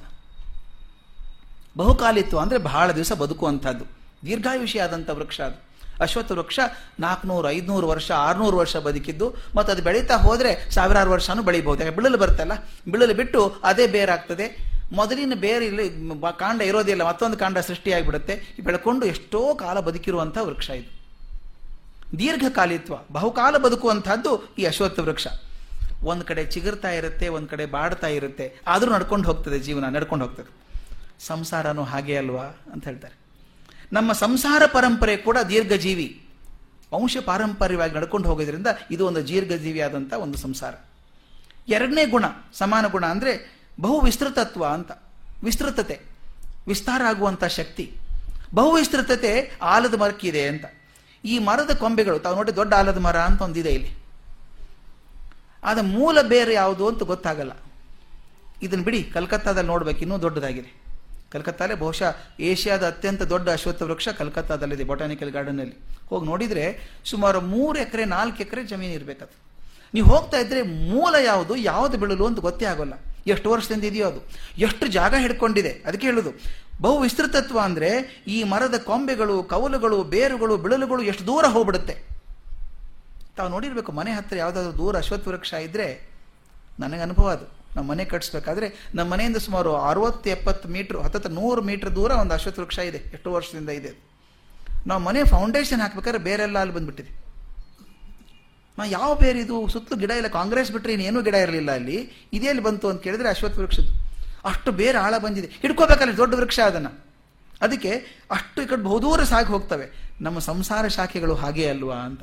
ಬಹುಕಾಲಿತ್ವ 1.77 2.39
ಅಂದರೆ 2.39 2.57
ಬಹಳ 2.57 2.91
ದಿವಸ 2.91 3.13
ಬದುಕುವಂಥದ್ದು. 3.13 3.85
ದೀರ್ಘಾಯುಷಿ 4.25 4.79
ಆದಂಥ 4.79 5.09
ವೃಕ್ಷ 5.09 5.41
ಅದು. 5.41 5.67
ಅಶ್ವತ್ಥ 6.01 6.31
ವೃಕ್ಷ 6.31 6.59
ನಾಲ್ಕುನೂರು, 6.99 7.49
ಐದುನೂರು 7.49 7.87
ವರ್ಷ, 7.87 8.11
ಆರುನೂರು 8.11 8.57
ವರ್ಷ 8.57 8.77
ಬದುಕಿದ್ದು. 8.77 9.33
ಮತ್ತು 9.55 9.73
ಅದು 9.73 9.83
ಬೆಳೀತಾ 9.83 10.15
ಹೋದರೆ 10.17 10.71
ಸಾವಿರಾರು 10.71 11.11
ವರ್ಷನೂ 11.11 11.41
ಬೆಳಿಬಹುದು. 11.41 11.83
ಯಾಕೆ 11.83 11.95
ಬಿಳಲು 11.95 12.17
ಬರ್ತಲ್ಲ. 12.17 12.51
ಬಿಳಲು 12.91 13.13
ಬಿಟ್ಟು 13.13 13.55
ಅದೇ 13.63 13.87
ಬೇರಾಗ್ತದೆ 13.87 14.77
ಮೊದಲಿನ 14.91 15.33
ಬೇರೆ 15.35 15.65
ಇಲ್ಲಿ 15.65 16.09
ಕಾಂಡ 16.39 16.61
ಇರೋದಿಲ್ಲ. 16.61 17.03
ಮತ್ತೊಂದು 17.03 17.37
ಕಾಂಡ 17.37 17.57
ಸೃಷ್ಟಿಯಾಗಿಬಿಡುತ್ತೆ. 17.57 18.55
ಬೆಳ್ಕೊಂಡು 18.63 19.05
ಎಷ್ಟೋ 19.05 19.55
ಕಾಲ 19.55 19.79
ಬದುಕಿರುವಂಥ 19.79 20.37
ವೃಕ್ಷ 20.41 20.69
ಇದು. 20.69 20.97
ದೀರ್ಘಕಾಲಿತ್ವ, 22.19 22.93
ಬಹುಕಾಲ 23.11 23.57
ಬದುಕುವಂಥದ್ದು 23.57 24.55
ಈ 24.55 24.65
ಅಶ್ವತ್ಥ 24.65 24.99
ವೃಕ್ಷ. 24.99 25.27
ಒಂದು 26.03 26.25
ಕಡೆ 26.25 26.45
ಚಿಗುರ್ತಾ 26.45 26.91
ಇರುತ್ತೆ, 26.91 27.27
ಒಂದು 27.27 27.47
ಕಡೆ 27.47 27.65
ಬಾಡ್ತಾ 27.65 28.07
ಇರುತ್ತೆ. 28.07 28.59
ಆದರೂ 28.67 28.93
ನಡ್ಕೊಂಡು 28.93 29.27
ಹೋಗ್ತದೆ 29.27 29.59
ಜೀವನ, 29.59 29.89
ನಡ್ಕೊಂಡು 29.95 30.25
ಹೋಗ್ತದೆ. 30.25 30.49
ಸಂಸಾರನೂ 31.19 31.83
ಹಾಗೆ 31.83 32.17
ಅಲ್ವಾ 32.17 32.45
ಅಂತ 32.73 32.85
ಹೇಳ್ತಾರೆ. 32.85 33.15
ನಮ್ಮ 33.93 34.13
ಸಂಸಾರ 34.13 34.61
ಪರಂಪರೆ 34.65 35.17
ಕೂಡ 35.17 35.37
ದೀರ್ಘಜೀವಿ. 35.49 36.21
ವಂಶ 36.93 37.17
ಪಾರಂಪರ್ಯವಾಗಿ 37.25 37.95
ನಡ್ಕೊಂಡು 37.95 38.29
ಹೋಗೋದ್ರಿಂದ 38.29 38.67
ಇದು 38.91 39.07
ಒಂದು 39.07 39.27
ದೀರ್ಘಜೀವಿ 39.27 39.81
ಆದಂಥ 39.81 40.13
ಒಂದು 40.13 40.37
ಸಂಸಾರ. 40.37 40.73
ಎರಡನೇ 41.67 42.05
ಗುಣ, 42.05 42.25
ಸಮಾನ 42.53 42.85
ಗುಣ 42.87 43.05
ಅಂದರೆ 43.05 43.33
ಬಹು 43.81 43.99
ವಿಸ್ತೃತತ್ವ 43.99 44.65
ಅಂತ. 44.65 44.91
ವಿಸ್ತೃತತೆ, 45.43 46.01
ವಿಸ್ತಾರ 46.67 47.01
ಆಗುವಂಥ 47.07 47.43
ಶಕ್ತಿ. 47.43 47.91
ಬಹು 48.53 48.71
ವಿಸ್ತೃತತೆ 48.71 49.51
ಆಲದ 49.61 49.93
ಮರಕ್ಕಿದೆ 49.93 50.47
ಅಂತ. 50.47 50.65
ಈ 51.25 51.39
ಮರದ 51.39 51.73
ಕೊಂಬೆಗಳು, 51.73 52.19
ತಾವು 52.19 52.35
ನೋಡಿ 52.35 52.55
ದೊಡ್ಡ 52.55 52.73
ಆಲದ 52.73 52.97
ಮರ 52.97 53.17
ಅಂತ 53.17 53.41
ಒಂದಿದೆ 53.41 53.69
ಇಲ್ಲಿ. 53.69 53.91
ಆದ 55.67 55.79
ಮೂಲ 55.95 56.17
ಬೇರೆ 56.33 56.53
ಯಾವುದು 56.53 56.83
ಅಂತ 56.89 57.03
ಗೊತ್ತಾಗಲ್ಲ. 57.11 57.53
ಇದನ್ನು 58.65 58.85
ಬಿಡಿ, 58.87 59.01
ಕಲ್ಕತ್ತಾದಲ್ಲಿ 59.15 59.69
ನೋಡ್ಬೇಕು, 59.73 59.99
ಇನ್ನೂ 60.05 60.17
ದೊಡ್ಡದಾಗಿದೆ. 60.25 60.69
ಕಲ್ಕತ್ತಾಲೇ 61.33 61.75
ಬಹುಶಃ 61.81 62.11
ಏಷ್ಯಾದ 62.49 62.83
ಅತ್ಯಂತ 62.91 63.23
ದೊಡ್ಡ 63.31 63.47
ಅಶ್ವತ್ಥ 63.49 63.81
ವೃಕ್ಷ 63.89 64.09
ಕಲ್ಕತ್ತಾದಲ್ಲಿದೆ 64.19 64.83
ಬೊಟಾನಿಕಲ್ 64.91 65.31
ಗಾರ್ಡನಲ್ಲಿ 65.31 65.75
ಹೋಗಿ 66.09 66.25
ನೋಡಿದರೆ 66.25 66.65
ಸುಮಾರು 67.05 67.39
ಮೂರು 67.53 67.77
ಎಕರೆ, 67.79 68.03
ನಾಲ್ಕು 68.15 68.39
ಎಕರೆ 68.43 68.61
ಜಮೀನು 68.63 68.93
ಇರಬೇಕದು. 68.93 69.33
ನೀವು 69.93 70.07
ಹೋಗ್ತಾ 70.13 70.37
ಇದ್ರೆ 70.43 70.61
ಮೂಲ 70.93 71.15
ಯಾವುದು 71.25 71.53
ಯಾವುದು 71.71 71.95
ಬೀಳಲು 71.97 72.25
ಅಂತ 72.29 72.39
ಗೊತ್ತೇ 72.47 72.65
ಆಗೋಲ್ಲ. 72.65 72.95
ಎಷ್ಟು 73.33 73.47
ವರ್ಷದಿಂದ 73.51 73.83
ಇದೆಯೋ 73.83 74.05
ಅದು. 74.07 74.21
ಎಷ್ಟು 74.57 74.85
ಜಾಗ 74.97 75.13
ಹಿಡ್ಕೊಂಡಿದೆ, 75.23 75.71
ಅದಕ್ಕೆ 75.87 76.07
ಹೇಳೋದು. 76.07 76.31
ಬಹು 76.81 76.97
ವಿಸ್ತೃತತ್ವ 76.99 77.57
ಅಂದರೆ 77.59 77.89
ಈ 78.27 78.37
ಮರದ 78.51 78.77
ಕೊಂಬೆಗಳು, 78.89 79.35
ಕವಲುಗಳು, 79.43 79.99
ಬೇರುಗಳು, 80.13 80.55
ಬಿಳಲುಗಳು 80.57 81.03
ಎಷ್ಟು 81.11 81.23
ದೂರ 81.27 81.45
ಹೋಗ್ಬಿಡುತ್ತೆ. 81.55 81.95
ತಾವು 83.37 83.49
ನೋಡಿರಬೇಕು, 83.55 83.91
ಮನೆ 83.91 84.11
ಹತ್ತಿರ 84.17 84.37
ಯಾವುದಾದ್ರೂ 84.37 84.73
ದೂರ 84.77 84.93
ಅಶ್ವತ್ಥ 84.97 85.27
ವೃಕ್ಷ 85.27 85.53
ಇದ್ದರೆ 85.67 85.87
ನನಗೆ 86.79 87.01
ಅನುಭವ 87.01 87.27
ಅದು. 87.29 87.45
ನಮ್ಮ 87.75 87.85
ಮನೆ 87.91 88.03
ಕಟ್ಟಿಸ್ಬೇಕಾದ್ರೆ 88.11 88.67
ನಮ್ಮ 88.95 89.07
ಮನೆಯಿಂದ 89.13 89.39
ಸುಮಾರು 89.45 89.71
ಅರವತ್ತು 89.89 90.27
ಎಪ್ಪತ್ತು 90.29 90.67
ಮೀಟ್ರ್ 90.75 90.97
ಹತ್ತಿರ 91.05 91.31
ನೂರು 91.31 91.61
ಮೀಟ್ರ್ 91.61 91.91
ದೂರ 91.95 92.11
ಒಂದು 92.21 92.33
ಅಶ್ವತ್ಥ 92.33 92.59
ವೃಕ್ಷ 92.59 92.79
ಇದೆ, 92.89 92.99
ಎಷ್ಟು 93.15 93.29
ವರ್ಷದಿಂದ 93.33 93.71
ಇದೆ 93.79 93.91
ನಾವು 94.87 95.01
ಮನೆ 95.03 95.21
ಫೌಂಡೇಶನ್ 95.23 95.81
ಹಾಕ್ಬೇಕಾದ್ರೆ 95.81 96.21
ಬೇರೆಲ್ಲ 96.27 96.57
ಅಲ್ಲಿ 96.59 96.75
ಬಂದುಬಿಟ್ಟಿದೆ. 96.75 97.11
ನಾ 98.77 98.83
ಯಾವ 98.85 99.11
ಬೇರೆ 99.15 99.37
ಇದು 99.39 99.55
ಸುತ್ತಲೂ 99.73 99.95
ಗಿಡ 99.99 100.11
ಇಲ್ಲ, 100.19 100.29
ಕಾಂಗ್ರೆಸ್ 100.29 100.69
ಬಿಟ್ಟರೆ 100.71 100.93
ಇನ್ನೇನು 100.93 101.21
ಗಿಡ 101.21 101.35
ಇರಲಿಲ್ಲ 101.45 101.71
ಅಲ್ಲಿ. 101.71 101.97
ಇದೇ 102.33 102.47
ಅಲ್ಲಿ 102.47 102.63
ಬಂತು 102.63 102.89
ಅಂತ 102.89 102.99
ಕೇಳಿದರೆ 103.01 103.29
ಅಶ್ವತ್ಥ 103.29 103.57
ವೃಕ್ಷದ್ದು. 103.57 103.93
ಅಷ್ಟು 104.49 104.71
ಬೇರೆ 104.81 104.97
ಆಳ 104.97 105.13
ಬಂದಿದೆ. 105.17 105.47
ಹಿಡ್ಕೋಬೇಕಲ್ಲ 105.61 106.13
ದೊಡ್ಡ 106.17 106.33
ವೃಕ್ಷ 106.33 106.59
ಅದನ್ನು. 106.69 106.91
ಅದಕ್ಕೆ 107.61 107.91
ಅಷ್ಟು 108.31 108.57
ಈ 108.63 108.65
ಕಡೆ 108.65 108.81
ಬಹುದೂರ 108.83 109.23
ಸಾಗಿ 109.23 109.47
ಹೋಗ್ತವೆ. 109.47 109.85
ನಮ್ಮ 110.21 110.39
ಸಂಸಾರ 110.39 110.87
ಶಾಖೆಗಳು 110.87 111.35
ಹಾಗೆ 111.35 111.65
ಅಲ್ವಾ 111.69 111.97
ಅಂತ. 112.07 112.21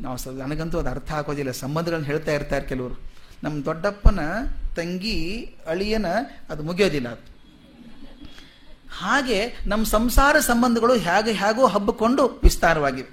ನಾವು 0.00 0.16
ಸ 0.16 0.28
ನನಗಂತೂ 0.28 0.78
ಅದು 0.78 0.88
ಅರ್ಥ 0.88 1.12
ಆಗೋದಿಲ್ಲ. 1.12 1.50
ಸಂಬಂಧಗಳನ್ನ 1.50 2.04
ಹೇಳ್ತಾ 2.04 2.32
ಇರ್ತಾರೆ 2.32 2.66
ಕೆಲವರು. 2.66 3.00
ನಮ್ಮ 3.44 3.64
ದೊಡ್ಡಪ್ಪನ 3.64 4.20
ತಂಗಿ, 4.76 5.50
ಅಳಿಯನ 5.66 6.06
ಅದು 6.50 6.62
ಮುಗಿಯೋದಿಲ್ಲ 6.62 7.08
ಅದು. 7.08 7.30
ಹಾಗೆ 8.90 9.58
ನಮ್ಮ 9.66 9.84
ಸಂಸಾರ 9.84 10.38
ಸಂಬಂಧಗಳು 10.38 10.94
ಹೇಗೆ 10.94 11.32
ಹೇಗೋ 11.32 11.66
ಹಬ್ಬಿಕೊಂಡು 11.66 12.40
ವಿಸ್ತಾರವಾಗಿವೆ. 12.42 13.08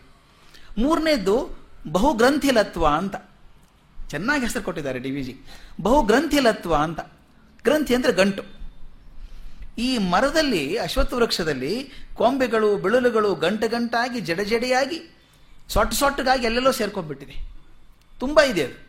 ಮೂರನೇದ್ದು 0.77 1.57
ಬಹುಗ್ರಂಥಿಲತ್ವ 1.91 2.87
ಅಂತ. 2.87 3.15
ಚೆನ್ನಾಗಿ 4.09 4.45
ಹೆಸರು 4.45 4.63
ಕೊಟ್ಟಿದ್ದಾರೆ 4.63 4.99
ಡಿ 4.99 5.11
ವಿ 5.11 5.23
ಜಿ. 5.23 5.35
ಬಹುಗ್ರಂಥಿಲತ್ವ 5.81 6.75
ಅಂತ. 6.75 6.99
ಗ್ರಂಥಿ 7.63 7.95
ಅಂದರೆ 7.95 8.13
ಗಂಟು. 8.13 8.43
ಈ 9.77 9.97
ಮರದಲ್ಲಿ, 9.97 10.77
ಅಶ್ವತ್ಥ 10.77 11.13
ವೃಕ್ಷದಲ್ಲಿ, 11.13 11.91
ಕೊಂಬೆಗಳು, 12.13 12.77
ಬಿಳುಲುಗಳು 12.77 13.35
ಗಂಟು 13.35 13.69
ಗಂಟಾಗಿ 13.69 14.19
ಜಡ 14.19 14.39
ಜಡೆಯಾಗಿ 14.39 15.16
ಸೊಟ್ಟು 15.69 15.95
ಸೊಟ್ಟಗಾಗಿ 15.95 16.45
ಎಲ್ಲೆಲ್ಲೋ 16.45 16.71
ಸೇರ್ಕೊಂಡ್ಬಿಟ್ಟಿದೆ. 16.71 17.49
ತುಂಬ 18.19 18.41
ಇದೆ 18.41 18.63
ಅದು. 18.63 18.87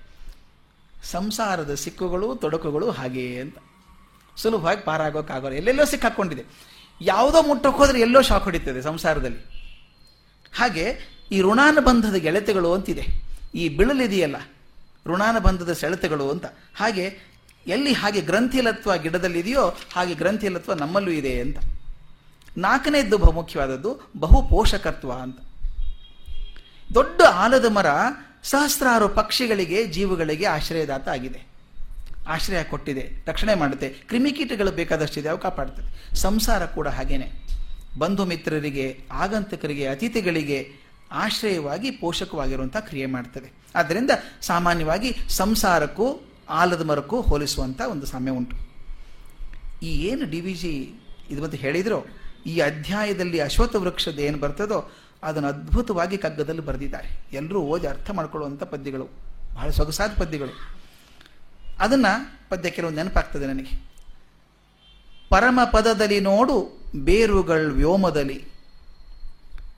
ಸಂಸಾರದ 1.07 1.75
ಸಿಕ್ಕುಗಳು, 1.75 2.37
ತೊಡಕುಗಳು 2.37 2.91
ಹಾಗೆಯೇ 2.91 3.41
ಅಂತ. 3.41 3.57
ಸುಲಭವಾಗಿ 4.37 4.81
ಪಾರಾಗೋಕ್ಕಾಗೋಲ್ಲ. 4.81 5.57
ಎಲ್ಲೆಲ್ಲೋ 5.57 5.85
ಸಿಕ್ಕಾಕೊಂಡಿದೆ. 5.85 6.45
ಯಾವುದೋ 7.01 7.43
ಮುಟ್ಟಕ್ಕೆ 7.43 7.79
ಹೋದರೆ 7.79 8.01
ಎಲ್ಲೋ 8.01 8.23
ಶಾಕ್ 8.23 8.45
ಹೊಡಿತದೆ 8.45 8.83
ಸಂಸಾರದಲ್ಲಿ. 8.83 9.39
ಹಾಗೆ 10.57 10.99
ಈ 11.33 11.41
ಋಣಾನುಬಂಧದ 11.41 12.15
ಗೆಳೆತಗಳು 12.15 12.73
ಅಂತಿದೆ. 12.73 13.07
ಈ 13.55 13.69
ಬಿಳಲಿದೆಯಲ್ಲ, 13.69 14.37
ಋಣಾನುಬಂಧದ 15.07 15.73
ಸೆಳೆತಗಳು 15.73 16.31
ಅಂತ. 16.31 16.45
ಹಾಗೆ 16.77 17.19
ಎಲ್ಲಿ 17.67 17.93
ಹಾಗೆ 17.93 18.21
ಗ್ರಂಥಿಲತ್ವ 18.21 18.97
ಗಿಡದಲ್ಲಿದೆಯೋ 18.97 19.77
ಹಾಗೆ 19.93 20.15
ಗ್ರಂಥಿಲತ್ವ 20.15 20.75
ನಮ್ಮಲ್ಲೂ 20.75 21.11
ಇದೆ 21.11 21.41
ಅಂತ. 21.41 21.57
ನಾಲ್ಕನೇದ್ದು 22.57 23.19
ಬಹುಮುಖ್ಯವಾದದ್ದು 23.19 24.11
ಬಹು 24.17 24.49
ಪೋಷಕತ್ವ 24.49 25.13
ಅಂತ. 25.13 25.41
ದೊಡ್ಡ 26.95 27.21
ಆಲದ 27.23 27.65
ಮರ 27.65 27.87
ಸಹಸ್ರಾರು 28.43 29.09
ಪಕ್ಷಿಗಳಿಗೆ, 29.09 29.87
ಜೀವಗಳಿಗೆ 29.87 30.47
ಆಶ್ರಯದಾತ 30.47 31.09
ಆಗಿದೆ. 31.09 31.47
ಆಶ್ರಯ 32.29 32.63
ಕೊಟ್ಟಿದೆ, 32.63 33.25
ರಕ್ಷಣೆ 33.27 33.55
ಮಾಡುತ್ತೆ. 33.55 33.89
ಕ್ರಿಮಿಕೀಟಗಳು 33.89 34.71
ಬೇಕಾದಷ್ಟಿದೆ, 34.71 35.29
ಅವು 35.29 35.39
ಕಾಪಾಡ್ತದೆ. 35.39 36.15
ಸಂಸಾರ 36.15 36.67
ಕೂಡ 36.67 36.89
ಹಾಗೇನೆ. 36.89 37.33
ಬಂಧು 37.99 38.25
ಮಿತ್ರರಿಗೆ, 38.25 39.05
ಆಗಂತಕರಿಗೆ, 39.13 39.87
ಅತಿಥಿಗಳಿಗೆ 39.87 40.73
ಆಶ್ರಯವಾಗಿ 41.13 41.91
ಪೋಷಕವಾಗಿರುವಂಥ 41.91 42.77
ಕ್ರಿಯೆ 42.77 43.07
ಮಾಡ್ತದೆ. 43.07 43.53
ಆದ್ದರಿಂದ 43.75 44.11
ಸಾಮಾನ್ಯವಾಗಿ 44.41 45.17
ಸಂಸಾರಕ್ಕೂ, 45.29 46.21
ಆಲದ 46.49 46.85
ಮರಕ್ಕೂ 46.85 47.21
ಹೋಲಿಸುವಂಥ 47.21 47.81
ಒಂದು 47.81 48.07
ಸಮಯ 48.07 48.31
ಉಂಟು. 48.31 48.57
ಈ 49.83 49.87
ಏನು 49.87 50.31
ಡಿ 50.31 50.41
ವಿ 50.41 50.55
ಜಿ 50.55 50.95
ಇದು 51.31 51.43
ಬಂದು 51.43 51.57
ಹೇಳಿದ್ರು, 51.57 52.07
ಈ 52.47 52.61
ಅಧ್ಯಾಯದಲ್ಲಿ 52.61 53.41
ಅಶ್ವತ್ಥ 53.41 53.77
ವೃಕ್ಷದ 53.77 54.19
ಏನು 54.19 54.39
ಬರ್ತದೋ 54.39 54.93
ಅದನ್ನು 55.23 55.49
ಅದ್ಭುತವಾಗಿ 55.49 56.19
ಕಗ್ಗದಲ್ಲಿ 56.19 56.61
ಬರೆದಿದ್ದಾರೆ. 56.61 57.23
ಎಲ್ಲರೂ 57.33 57.61
ಓದಿ 57.61 57.87
ಅರ್ಥ 57.87 58.11
ಮಾಡ್ಕೊಳ್ಳುವಂಥ 58.11 58.63
ಪದ್ಯಗಳು. 58.63 59.09
ಬಹಳ 59.55 59.71
ಸೊಗಸಾದ 59.71 60.13
ಪದ್ಯಗಳು. 60.19 60.79
ಅದನ್ನು 61.79 62.49
ಪದ್ಯ 62.51 62.71
ಕೆಲವು 62.71 62.91
ನೆನಪಾಗ್ತದೆ 62.91 63.47
ನನಗೆ. 63.47 63.89
ಪರಮ 65.31 65.61
ಪದದಲ್ಲಿ 65.65 66.21
ನೋಡು 66.21 66.81
ಬೇರುಗಳು 66.97 67.71
ವ್ಯೋಮದಲ್ಲಿ. 67.71 68.45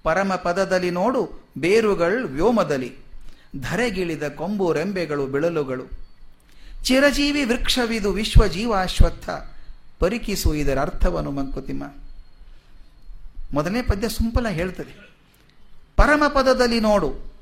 ಪರಮ 0.03 0.35
ಪದದಲ್ಲಿ 0.35 0.91
ನೋಡು 0.91 1.51
ಬೇರುಗಳು 1.59 2.27
ವ್ಯೋಮದಲ್ಲಿ. 2.27 2.97
ಧರೆಗಿಳಿದ 3.61 4.23
ಕೊಂಬು 4.23 4.73
ರೆಂಬೆಗಳು 4.73 5.27
ಬಿಳಲುಗಳು. 5.27 5.85
ಚಿರಜೀವಿ 6.83 7.45
ವೃಕ್ಷವಿದು 7.45 8.13
ವಿಶ್ವ 8.13 8.47
ಜೀವಾಶ್ವತ್ಥ. 8.47 9.31
ಪರಿಕಿಸು 9.99 10.55
ಇದರ 10.55 10.79
ಅರ್ಥವನ್ನು 10.79 11.31
ಮಂಕುತಿಮ್ಮ. 11.31 11.85
ಮೊದಲನೇ 13.53 13.83
ಪದ್ಯ 13.83 14.09
ಸುಂಪಲ 14.09 14.49
ಹೇಳ್ತದೆ. 14.49 15.10
ಪರಮ 16.01 16.23
ಪದದಲ್ಲಿ 16.29 16.81
ನೋಡು. 16.81 17.33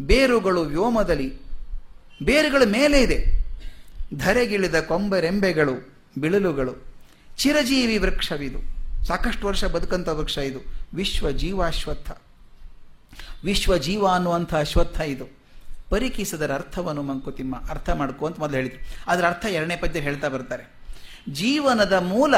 ಬೇರುಗಳು 0.00 0.60
ವ್ಯೋಮದಲ್ಲಿ. 0.60 1.38
ಬೇರುಗಳ 2.22 2.62
ಮೇಲೆ 2.64 3.02
ಇದೆ. 3.02 3.24
ಧರೆಗಿಳಿದ 4.14 4.74
ಕೊಂಬರೆಂಬೆಗಳು, 4.80 5.92
ಬಿಳಲುಗಳು. 6.18 6.84
ಚಿರಜೀವಿ 7.36 7.98
ವೃಕ್ಷವಿದು. 7.98 8.58
ಸಾಕಷ್ಟು 9.06 9.46
ವರ್ಷ 9.46 9.64
ಬದುಕಂತ 9.64 10.08
ವೃಕ್ಷ 10.08 10.38
ಇದು. 10.38 10.58
ವಿಶ್ವ 10.94 11.30
ಜೀವಾಶ್ವತ್ಥ. 11.30 12.10
ವಿಶ್ವ 13.44 13.76
ಜೀವ 13.76 14.06
ಅನ್ನುವಂಥ 14.06 14.54
ಅಶ್ವತ್ಥ 14.54 15.00
ಇದು. 15.00 15.24
ಪರಿಕಿಸದರ 15.90 16.54
ಅರ್ಥವನ್ನು 16.54 17.02
ಮಂಕುತಿಮ್ಮ 17.02 17.56
ಅರ್ಥ 17.70 17.90
ಮಾಡ್ಕೊ 17.90 18.26
ಅಂತ 18.26 18.40
ಮೊದಲು 18.40 18.56
ಹೇಳಿದ್ರು. 18.56 19.10
ಅದರ 19.10 19.26
ಅರ್ಥ 19.26 19.46
ಎರಡನೇ 19.46 19.76
ಪದ್ಯ 19.76 20.00
ಹೇಳ್ತಾ 20.00 20.28
ಬರ್ತಾರೆ. 20.28 20.72
ಜೀವನದ 21.32 21.92
ಮೂಲ 21.92 22.34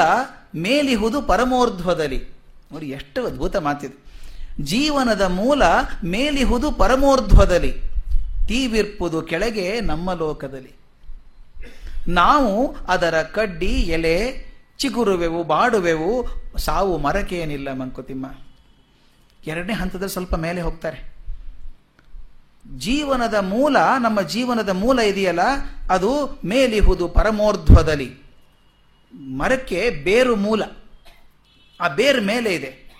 ಮೇಲಿಹುದು 0.55 1.21
ಪರಮೋರ್ಧ್ವದಲ್ಲಿ. 1.21 2.27
ನೋಡಿ, 2.71 2.89
ಎಷ್ಟು 2.89 3.25
ಅದ್ಭುತ 3.25 3.55
ಮಾತಿದು. 3.55 4.11
ಜೀವನದ 4.59 5.21
ಮೂಲ 5.21 5.63
ಮೇಲಿಹುದು 6.03 6.71
ಪರಮೋರ್ಧ್ವದಲ್ಲಿ 6.71 7.71
ತೀವಿರ್ಪುದು 8.47 9.21
ಕೆಳಗೆ 9.21 9.81
ನಮ್ಮ 9.81 10.13
ಲೋಕದಲ್ಲಿ. 10.13 10.71
ನಾವು 12.07 12.75
ಅದರ 12.87 13.21
ಕಡ್ಡಿ, 13.21 13.71
ಎಲೆ, 13.71 14.45
ಚಿಗುರುವೆವು, 14.77 15.43
ಬಾಡುವೆವು, 15.43 16.27
ಸಾವು, 16.57 16.97
ಮರಕೇನಿಲ್ಲ 16.97 17.73
ಮಂಕುತಿಮ್ಮ. 17.73 18.25
ಎರಡನೇ 19.47 19.73
ಹಂತದಲ್ಲಿ 19.73 20.09
ಸ್ವಲ್ಪ 20.09 20.35
ಮೇಲೆ 20.35 20.61
ಹೋಗ್ತಾರೆ. 20.61 21.11
ಜೀವನದ 22.77 23.33
ಮೂಲ, 23.33 23.77
ನಮ್ಮ 24.01 24.21
ಜೀವನದ 24.21 24.69
ಮೂಲ 24.69 24.99
ಇದೆಯಲ್ಲ, 24.99 25.39
ಅದು 25.89 26.39
ಮೇಲಿಹುದು 26.45 27.07
ಪರಮೋರ್ಧ್ವದಲ್ಲಿ. 27.07 28.15
ಮರಕ್ಕೆ 29.13 29.89
ಬೇರು 29.89 30.35
ಮೂಲ. 30.35 30.63
ಆ 31.81 31.87
ಬೇರು 31.87 32.21
ಮೇಲೆ 32.21 32.55
ಇದೆ. 32.55 32.90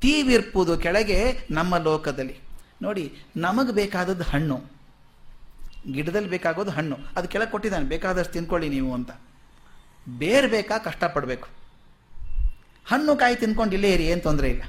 ತೀವಿರ್ಪುದು 0.00 0.78
ಕೆಳಗೆ 0.78 1.38
ನಮ್ಮ 1.50 1.76
ಲೋಕದಲ್ಲಿ. 1.76 2.36
ನೋಡಿ, 2.82 3.12
ನಮಗೆ 3.36 3.72
ಬೇಕಾದದ್ದು 3.72 4.24
ಹಣ್ಣು. 4.24 4.60
ಗಿಡದಲ್ಲಿ 5.92 6.28
ಬೇಕಾಗೋದು 6.28 6.70
ಹಣ್ಣು. 6.70 6.98
ಅದು 7.16 7.28
ಕೆಳಗೆ 7.28 7.50
ಕೊಟ್ಟಿದ್ದಾನೆ, 7.50 7.84
ಬೇಕಾದಷ್ಟು 7.84 8.32
ತಿನ್ಕೊಳ್ಳಿ 8.32 8.68
ನೀವು 8.68 8.94
ಅಂತ. 8.94 9.10
ಬೇರೆ 10.18 10.46
ಬೇಕಾ, 10.46 10.78
ಕಷ್ಟಪಡಬೇಕು. 10.78 11.48
ಹಣ್ಣು 12.86 13.16
ಕಾಯಿ 13.16 13.36
ತಿನ್ಕೊಂಡು 13.36 13.72
ಇಲ್ಲೇ 13.72 13.92
ಇರಿ, 13.92 14.04
ಏನು 14.06 14.20
ತೊಂದರೆ 14.20 14.48
ಇಲ್ಲ. 14.48 14.62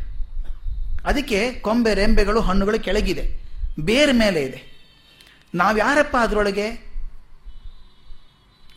ಅದಕ್ಕೆ 1.05 1.53
ಕೊಂಬೆ, 1.53 1.93
ರೆಂಬೆಗಳು, 1.93 2.41
ಹಣ್ಣುಗಳು 2.41 2.79
ಕೆಳಗಿದೆ. 2.79 3.39
ಬೇರೆ 3.79 4.11
ಮೇಲೆ 4.11 4.43
ಇದೆ. 4.43 4.69
ನಾವು 5.55 5.77
ಯಾರಪ್ಪ 5.77 6.17
ಅದರೊಳಗೆ 6.21 6.88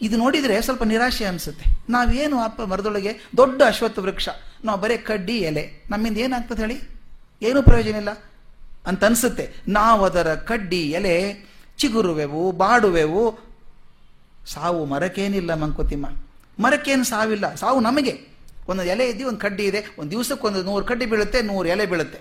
ಇದು 0.02 0.16
ನೋಡಿದರೆ 0.16 0.62
ಸ್ವಲ್ಪ 0.62 0.82
ನಿರಾಶೆ 0.82 1.24
ಅನಿಸುತ್ತೆ. 1.24 1.64
ನಾವೇನು 1.90 2.38
ಅಪ್ಪ 2.38 2.62
ಮರದೊಳಗೆ 2.62 3.20
ದೊಡ್ಡ 3.36 3.62
ಅಶ್ವತ್ಥ 3.66 3.98
ವೃಕ್ಷ, 3.98 4.28
ನಾವು 4.64 4.80
ಬರೀ 4.80 4.96
ಕಡ್ಡಿ 4.96 5.38
ಎಲೆ, 5.38 5.84
ನಮ್ಮಿಂದ 5.90 6.18
ಏನಾಗ್ತದೆ 6.18 6.62
ಹೇಳಿ? 6.62 6.80
ಏನೂ 7.42 7.62
ಪ್ರಯೋಜನ 7.62 7.96
ಇಲ್ಲ. 7.96 8.08
ಅಂತ 8.86 9.04
ಅನಿಸುತ್ತೆ 9.04 9.54
ನಾವು 9.68 10.04
ಅದರ 10.04 10.34
ಕಡ್ಡಿ 10.34 10.90
ಎಲೆ 10.90 11.46
ಚಿಗುರುವೆವು, 11.78 12.52
ಬಾಡುವೆವು. 12.52 13.38
ಸಾವು 14.52 14.84
ಮರಕ್ಕೇನಿಲ್ಲ 14.84 15.54
ಮಂಕುತಿಮ್ಮ. 15.54 16.06
ಮರಕ್ಕೇನು 16.58 17.04
ಸಾವಿಲ್ಲ. 17.04 17.54
ಸಾವು 17.54 17.80
ನಮಗೆ. 17.80 18.20
ಒಂದು 18.68 18.82
ಎಲೆ 18.82 19.08
ಇದೆ 19.08 19.24
ಒಂದು 19.24 19.38
ಕಡ್ಡಿ 19.38 19.64
ಇದೆ. 19.64 19.84
ಒಂದು 19.98 20.10
ದಿವಸಕ್ಕೆ 20.10 20.46
ಒಂದು 20.46 20.62
ನೂರು 20.62 20.84
ಕಡ್ಡಿ 20.84 21.06
ಬೀಳುತ್ತೆ, 21.06 21.42
ನೂರು 21.42 21.68
ಎಲೆ 21.68 21.86
ಬೀಳುತ್ತೆ. 21.86 22.20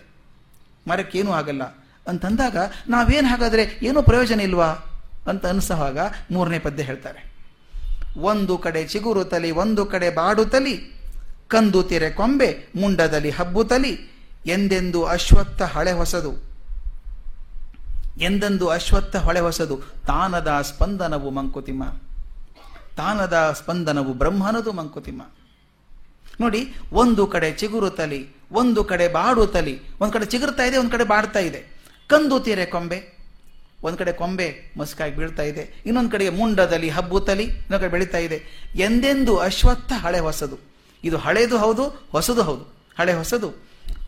ಮರಕ್ಕೇನೂ 0.88 1.32
ಆಗಲ್ಲ. 1.32 1.64
ಅಂತಂದಾಗ 2.08 2.58
ನಾವೇನು 2.90 3.28
ಹಾಗಾದರೆ? 3.28 3.80
ಏನೂ 3.84 4.04
ಪ್ರಯೋಜನ 4.04 4.42
ಇಲ್ವಾ? 4.42 4.66
ಅಂತ 5.28 5.46
ಅನಿಸುವಾಗ 5.46 5.98
ಮೂರನೇ 6.32 6.60
ಪದ್ಯ 6.60 6.84
ಹೇಳ್ತಾರೆ. 6.84 7.31
ಒಂದು 8.18 8.58
ಕಡೆ 8.58 8.88
ಚಿಗುರು 8.88 9.24
ತಲಿ, 9.24 9.52
ಒಂದು 9.52 9.86
ಕಡೆ 9.86 10.10
ಬಾಡು 10.10 10.46
ತಲಿ, 10.46 11.02
ಕಂದು 11.48 11.84
ತಿರೆ 11.84 12.10
ಕೊಂಬೆ, 12.10 12.72
ಮುಂಡದಲ್ಲಿ 12.76 13.30
ಹಬ್ಬು 13.30 13.64
ತಲಿ, 13.64 14.12
ಎಂದೆಂದು 14.46 15.06
ಅಶ್ವತ್ಥ 15.06 15.62
ಹಳೆ 15.62 15.92
ಹೊಸದು. 15.92 16.52
ಎಂದೆಂದು 18.20 18.68
ಅಶ್ವತ್ಥ 18.68 19.16
ಹೊಳೆ 19.16 19.40
ಹೊಸದು, 19.40 19.82
ತಾನದ 20.08 20.62
ಸ್ಪಂದನವು 20.62 21.30
ಮಂಕುತಿಮ್ಮ. 21.30 21.84
ತಾನದ 22.98 23.56
ಸ್ಪಂದನವು 23.58 24.14
ಬ್ರಹ್ಮನದು 24.14 24.72
ಮಂಕುತಿಮ್ಮ. 24.72 25.22
ನೋಡಿ, 26.42 26.74
ಒಂದು 26.94 27.28
ಕಡೆ 27.28 27.52
ಚಿಗುರು 27.52 27.90
ತಲಿ, 27.90 28.36
ಒಂದು 28.52 28.84
ಕಡೆ 28.84 29.08
ಬಾಡು 29.08 29.48
ತಲಿ, 29.48 29.82
ಒಂದು 30.00 30.14
ಕಡೆ 30.14 30.26
ಚಿಗುರ್ತಾ 30.26 30.64
ಇದೆ, 30.64 30.78
ಒಂದು 30.78 30.92
ಕಡೆ 30.92 31.04
ಬಾಡ್ತಾ 31.04 31.40
ಇದೆ. 31.40 31.82
ಕಂದು 32.08 32.40
ತೀರೆ 32.40 32.66
ಕೊಂಬೆ 32.66 33.21
ಒಂದು 33.84 33.98
ಕಡೆ 33.98 34.12
ಕೊಂಬೆ 34.14 34.48
ಮಸ್ಕಾಗಿ 34.78 35.16
ಬೀಳ್ತಾ 35.16 35.44
ಇದೆ, 35.44 35.64
ಇನ್ನೊಂದು 35.86 36.12
ಕಡೆಗೆ 36.12 36.30
ಮುಂಡದಲ್ಲಿ 36.30 36.90
ಹಬ್ಬು 36.90 37.20
ತಲಿ 37.20 37.44
ಇನ್ನೊಂದು 37.44 37.80
ಕಡೆ 37.80 37.92
ಬೆಳೀತಾ 37.92 38.18
ಇದೆ. 38.18 38.38
ಎಂದೆಂದು 38.76 39.38
ಅಶ್ವತ್ಥ 39.38 39.92
ಹಳೆ 39.98 40.20
ಹೊಸದು. 40.20 40.60
ಇದು 41.04 41.18
ಹಳೆದು 41.18 41.58
ಹೌದು, 41.58 41.84
ಹೊಸದು 42.12 42.44
ಹೌದು. 42.44 42.64
ಹಳೆ 43.00 43.14
ಹೊಸದು. 43.14 43.50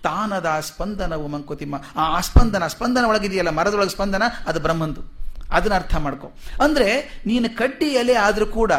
ತಾನದ 0.04 0.48
ಸ್ಪಂದನವು 0.62 1.28
ಮಂಕುತಿಮ್ಮ. 1.28 1.76
ಆ 1.96 2.22
ಸ್ಪಂದನ 2.22 2.68
ಸ್ಪಂದನ 2.68 3.06
ಒಳಗಿದೆಯಲ್ಲ, 3.06 3.50
ಮರದೊಳಗೆ 3.50 3.90
ಸ್ಪಂದನ, 3.90 4.24
ಅದು 4.48 4.60
ಬ್ರಹ್ಮಂದು. 4.60 5.02
ಅದನ್ನ 5.52 5.76
ಅರ್ಥ 5.76 5.96
ಮಾಡ್ಕೊ. 5.96 6.28
ಅಂದ್ರೆ 6.64 6.88
ನೀನು 7.26 7.48
ಕಡ್ಡಿ 7.58 7.86
ಎಲೆ 7.86 8.14
ಆದ್ರೂ 8.14 8.46
ಕೂಡ 8.46 8.72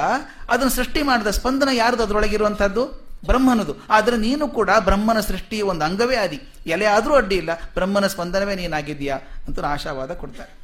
ಅದನ್ನು 0.48 0.70
ಸೃಷ್ಟಿ 0.70 1.02
ಮಾಡಿದ 1.02 1.30
ಸ್ಪಂದನ 1.30 1.68
ಯಾರ್ದು 1.72 2.02
ಅದರೊಳಗಿರುವಂತಹದ್ದು 2.02 2.84
ಬ್ರಹ್ಮನದು. 3.26 3.74
ಆದ್ರೆ 3.90 4.16
ನೀನು 4.16 4.48
ಕೂಡ 4.48 4.70
ಬ್ರಹ್ಮನ 4.84 5.20
ಸೃಷ್ಟಿಯ 5.20 5.62
ಒಂದು 5.62 5.84
ಅಂಗವೇ 5.84 6.16
ಆದಿ. 6.16 6.40
ಎಲೆ 6.66 6.86
ಆದರೂ 6.86 7.14
ಅಡ್ಡಿ 7.14 7.36
ಇಲ್ಲ, 7.36 7.52
ಬ್ರಹ್ಮನ 7.74 8.06
ಸ್ಪಂದನವೇ 8.06 8.54
ನೀನಾಗಿದ್ದೀಯಾ 8.54 9.16
ಅಂತ 9.46 9.64
ಆಶಾವಾದ 9.64 10.12
ಕೊಡ್ತಾರೆ. 10.14 10.63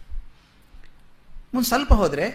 ಮುಂದೆ 1.54 1.68
ಸ್ವಲ್ಪ 1.68 1.92
ಹೋದರೆ 1.92 2.26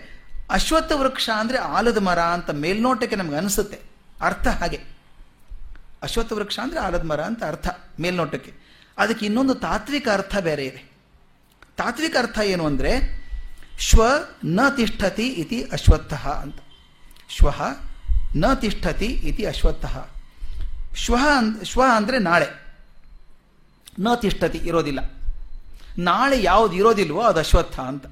ಅಶ್ವತ್ಥ 0.50 0.92
ವೃಕ್ಷ 0.92 1.30
ಅಂದರೆ 1.40 1.58
ಆಲದ 1.58 1.98
ಮರ 1.98 2.20
ಅಂತ 2.20 2.50
ಮೇಲ್ನೋಟಕ್ಕೆ 2.50 3.16
ನಮ್ಗೆ 3.16 3.36
ಅನಿಸುತ್ತೆ. 3.36 3.80
ಅರ್ಥ 4.22 4.48
ಹಾಗೆ. 4.48 4.80
ಅಶ್ವತ್ಥ 6.04 6.34
ವೃಕ್ಷ 6.34 6.60
ಅಂದರೆ 6.64 6.80
ಆಲದ 6.80 7.04
ಮರ 7.04 7.22
ಅಂತ 7.22 7.44
ಅರ್ಥ 7.44 7.68
ಮೇಲ್ನೋಟಕ್ಕೆ. 8.00 8.52
ಅದಕ್ಕೆ 8.98 9.26
ಇನ್ನೊಂದು 9.26 9.54
ತಾತ್ವಿಕ 9.56 10.08
ಅರ್ಥ 10.14 10.36
ಬೇರೆ 10.38 10.66
ಇದೆ. 10.66 10.92
ತಾತ್ವಿಕ 11.78 12.16
ಅರ್ಥ 12.20 12.40
ಏನು 12.40 12.66
ಅಂದರೆ 12.66 12.92
ಶ್ವ 13.80 14.04
ನ 14.46 14.60
ತಿಷ್ಠತಿ 14.70 15.28
ಇತಿ 15.28 15.64
ಅಶ್ವತ್ಥ 15.64 16.14
ಅಂತ. 16.14 16.60
ಶ್ವ 17.30 17.50
ನ 18.36 18.54
ತಿಷ್ಠತಿ 18.54 19.06
ಇತಿ 19.06 19.46
ಅಶ್ವತ್ಥ. 19.46 19.86
ಶ್ವ 20.96 21.16
ಶ್ವ 21.64 21.84
ಅಂದರೆ 21.96 22.20
ನಾಳೆ. 22.20 22.48
ನ 24.00 24.08
ತಿಷ್ಠತಿ 24.16 24.58
ಇರೋದಿಲ್ಲ. 24.58 25.00
ನಾಳೆ 25.98 26.44
ಯಾವುದು 26.44 26.76
ಇರೋದಿಲ್ವೋ 26.76 27.22
ಅದು 27.22 27.40
ಅಶ್ವತ್ಥ 27.40 27.80
ಅಂತ. 27.80 28.06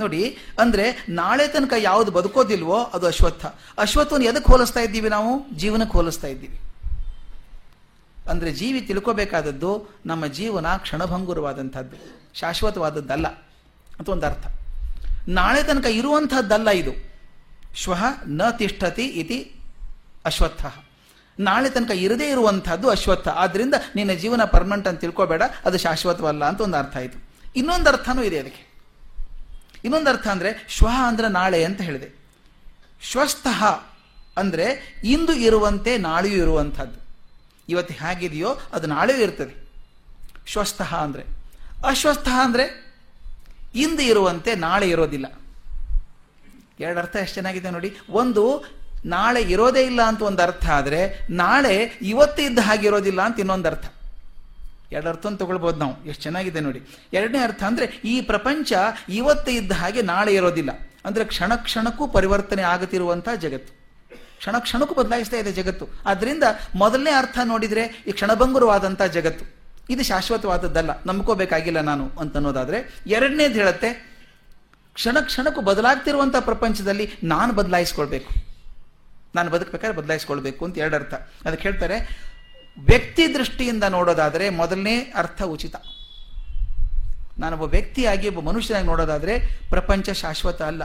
ನೋಡಿ, 0.00 0.38
ಅಂದ್ರೆ 0.60 1.06
ನಾಳೆ 1.08 1.48
ತನಕ 1.48 1.72
ಯಾವ್ದು 1.78 2.10
ಬದುಕೋದಿಲ್ವೋ 2.10 2.78
ಅದು 2.82 3.06
ಅಶ್ವತ್ಥ. 3.06 3.46
ಅಶ್ವತ್ಥವನ್ನು 3.78 4.26
ಎದಕ್ಕೆ 4.26 4.52
ಹೋಲಿಸ್ತಾ 4.52 4.80
ಇದ್ದೀವಿ 4.80 5.08
ನಾವು? 5.08 5.32
ಜೀವನಕ್ಕೆ 5.56 5.92
ಹೋಲಿಸ್ತಾ 5.92 6.26
ಇದ್ದೀವಿ. 6.26 6.58
ಅಂದ್ರೆ 8.30 8.52
ಜೀವಿ 8.52 8.80
ತಿಳ್ಕೋಬೇಕಾದದ್ದು 8.80 9.70
ನಮ್ಮ 10.06 10.26
ಜೀವನ 10.26 10.66
ಕ್ಷಣಭಂಗುರವಾದಂಥದ್ದು, 10.76 11.96
ಶಾಶ್ವತವಾದದ್ದಲ್ಲ. 12.34 13.28
ಅಂತ 13.98 14.08
ಒಂದು 14.08 14.26
ಅರ್ಥ. 14.26 14.46
ನಾಳೆ 15.28 15.62
ತನಕ 15.62 15.84
ಇರುವಂತಹದ್ದಲ್ಲ 15.84 16.70
ಇದು. 16.70 16.92
ಶ್ವ 17.74 17.94
ನ 18.26 18.42
ತಿಷ್ಠತಿ 18.50 19.02
ಇತಿ 19.02 19.38
ಅಶ್ವತ್ಥ. 20.24 20.66
ನಾಳೆ 21.40 21.70
ತನಕ 21.70 21.90
ಇರದೇ 21.90 22.30
ಇರುವಂತಹದ್ದು 22.30 22.90
ಅಶ್ವತ್ಥ. 22.90 23.28
ಆದ್ರಿಂದ 23.28 23.74
ನಿನ್ನ 23.96 24.12
ಜೀವನ 24.12 24.44
ಪರ್ಮನೆಂಟ್ 24.44 24.88
ಅಂತ 24.88 25.00
ತಿಳ್ಕೋಬೇಡ, 25.00 25.42
ಅದು 25.64 25.78
ಶಾಶ್ವತವಲ್ಲ 25.78 26.44
ಅಂತ 26.44 26.60
ಒಂದು 26.60 26.76
ಅರ್ಥ 26.76 26.96
ಆಯಿತು. 26.96 27.18
ಇನ್ನೊಂದು 27.56 27.88
ಅರ್ಥನೂ 27.90 28.22
ಇದೆ 28.22 28.38
ಅದಕ್ಕೆ. 28.38 28.69
ಇನ್ನೊಂದು 29.84 30.10
ಅರ್ಥ 30.10 30.26
ಅಂದರೆ 30.28 30.64
ಶ್ವ 30.68 30.88
ಅಂದರೆ 31.08 31.28
ನಾಳೆ 31.28 31.64
ಅಂತ 31.64 31.82
ಹೇಳಿದೆ. 31.82 32.08
ಶ್ವಸ್ತಃ 33.02 33.60
ಅಂದರೆ 34.36 34.66
ಇಂದು 35.04 35.32
ಇರುವಂತೆ 35.32 35.98
ನಾಳೆಯೂ 35.98 36.36
ಇರುವಂಥದ್ದು. 36.42 36.98
ಇವತ್ತು 37.68 37.94
ಹೇಗಿದೆಯೋ 37.94 38.58
ಅದು 38.72 38.86
ನಾಳೆಯೂ 38.86 39.18
ಇರ್ತದೆ. 39.18 39.54
ಶ್ವಸ್ತಃ 40.46 40.94
ಅಂದರೆ. 40.96 41.24
ಅಶ್ವಸ್ಥ 41.84 42.28
ಅಂದರೆ 42.28 42.64
ಇಂದು 43.74 44.02
ಇರುವಂತೆ 44.02 44.54
ನಾಳೆ 44.54 44.88
ಇರೋದಿಲ್ಲ. 44.88 45.26
ಎರಡು 46.78 46.98
ಅರ್ಥ 46.98 47.16
ಎಷ್ಟು 47.16 47.34
ಚೆನ್ನಾಗಿದೆ 47.34 47.70
ನೋಡಿ. 47.70 47.90
ಒಂದು, 48.10 48.44
ನಾಳೆ 49.04 49.42
ಇರೋದೇ 49.42 49.82
ಇಲ್ಲ 49.82 50.02
ಅಂತ 50.02 50.22
ಒಂದು 50.22 50.42
ಅರ್ಥ 50.42 50.66
ಆದರೆ 50.70 51.26
ನಾಳೆ 51.30 51.98
ಇವತ್ತು 52.02 52.42
ಇದ್ದ 52.42 52.58
ಹಾಗೆ 52.58 52.86
ಇರೋದಿಲ್ಲ 52.86 53.22
ಅಂತ 53.22 53.40
ಇನ್ನೊಂದು 53.40 53.68
ಅರ್ಥ. 53.68 53.86
ಎರಡು 54.92 55.08
ಅರ್ಥ 55.08 55.26
ತಗೊಳ್ಬೋದು 55.26 55.76
ನಾವು. 55.76 56.04
ಎಷ್ಟು 56.04 56.22
ಚೆನ್ನಾಗಿದೆ 56.22 56.60
ನೋಡಿ. 56.60 56.82
ಎರಡನೇ 57.12 57.38
ಅರ್ಥ 57.38 57.62
ಅಂದ್ರೆ 57.62 58.00
ಈ 58.04 58.20
ಪ್ರಪಂಚ 58.20 58.72
ಇವತ್ತು 59.08 59.50
ಇದ್ದ 59.50 59.72
ಹಾಗೆ 59.72 60.02
ನಾಳೆ 60.02 60.34
ಇರೋದಿಲ್ಲ. 60.34 60.70
ಅಂದ್ರೆ 61.04 61.24
ಕ್ಷಣ 61.24 61.54
ಕ್ಷಣಕ್ಕೂ 61.54 62.08
ಪರಿವರ್ತನೆ 62.08 62.62
ಆಗುತ್ತಿರುವಂಥ 62.62 63.28
ಜಗತ್ತು. 63.38 63.80
ಕ್ಷಣ 64.38 64.58
ಕ್ಷಣಕ್ಕೂ 64.58 64.94
ಬದಲಾಯಿಸ್ತಾ 64.94 65.36
ಇದೆ 65.36 65.52
ಜಗತ್ತು. 65.52 65.86
ಆದ್ದರಿಂದ 66.06 66.42
ಮೊದಲನೇ 66.74 67.10
ಅರ್ಥ 67.10 67.38
ನೋಡಿದ್ರೆ 67.44 68.04
ಈ 68.06 68.12
ಕ್ಷಣಭಂಗುರವಾದಂಥ 68.12 69.02
ಜಗತ್ತು. 69.02 69.44
ಇದು 69.90 70.02
ಶಾಶ್ವತವಾದದ್ದಲ್ಲ. 70.02 70.90
ನಂಬ್ಕೋಬೇಕಾಗಿಲ್ಲ 71.06 71.80
ನಾನು 71.80 72.10
ಅಂತ 72.20 72.36
ಅನ್ನೋದಾದ್ರೆ 72.36 73.00
ಎರಡನೇದು 73.06 73.54
ಹೇಳುತ್ತೆ, 73.54 74.10
ಕ್ಷಣ 74.94 75.20
ಕ್ಷಣಕ್ಕೂ 75.20 75.60
ಬದಲಾಗ್ತಿರುವಂಥ 75.60 76.36
ಪ್ರಪಂಚದಲ್ಲಿ 76.36 77.10
ನಾನು 77.24 77.52
ಬದಲಾಯಿಸ್ಕೊಳ್ಬೇಕು. 77.52 78.34
ನಾನು 79.34 79.50
ಬದುಕಬೇಕಾದ್ರೆ 79.50 79.98
ಬದಲಾಯಿಸ್ಕೊಳ್ಬೇಕು 79.98 80.64
ಅಂತ 80.64 80.78
ಎರಡು 80.78 81.04
ಅದಕ್ಕೆ 81.46 81.62
ಹೇಳ್ತಾರೆ 81.62 82.30
ವ್ಯಕ್ತಿ 82.78 83.34
ದೃಷ್ಟಿಯಿಂದ 83.34 83.84
ನೋಡೋದಾದರೆ 83.84 84.50
ಮೊದಲನೇ 84.50 84.98
ಅರ್ಥ 84.98 85.42
ಉಚಿತ. 85.42 85.76
ನಾನೊಬ್ಬ 87.38 87.64
ವ್ಯಕ್ತಿಯಾಗಿ, 87.64 88.28
ಒಬ್ಬ 88.28 88.40
ಮನುಷ್ಯನಾಗಿ 88.40 88.86
ನೋಡೋದಾದರೆ 88.86 89.60
ಪ್ರಪಂಚ 89.70 90.10
ಶಾಶ್ವತ 90.10 90.62
ಅಲ್ಲ. 90.62 90.82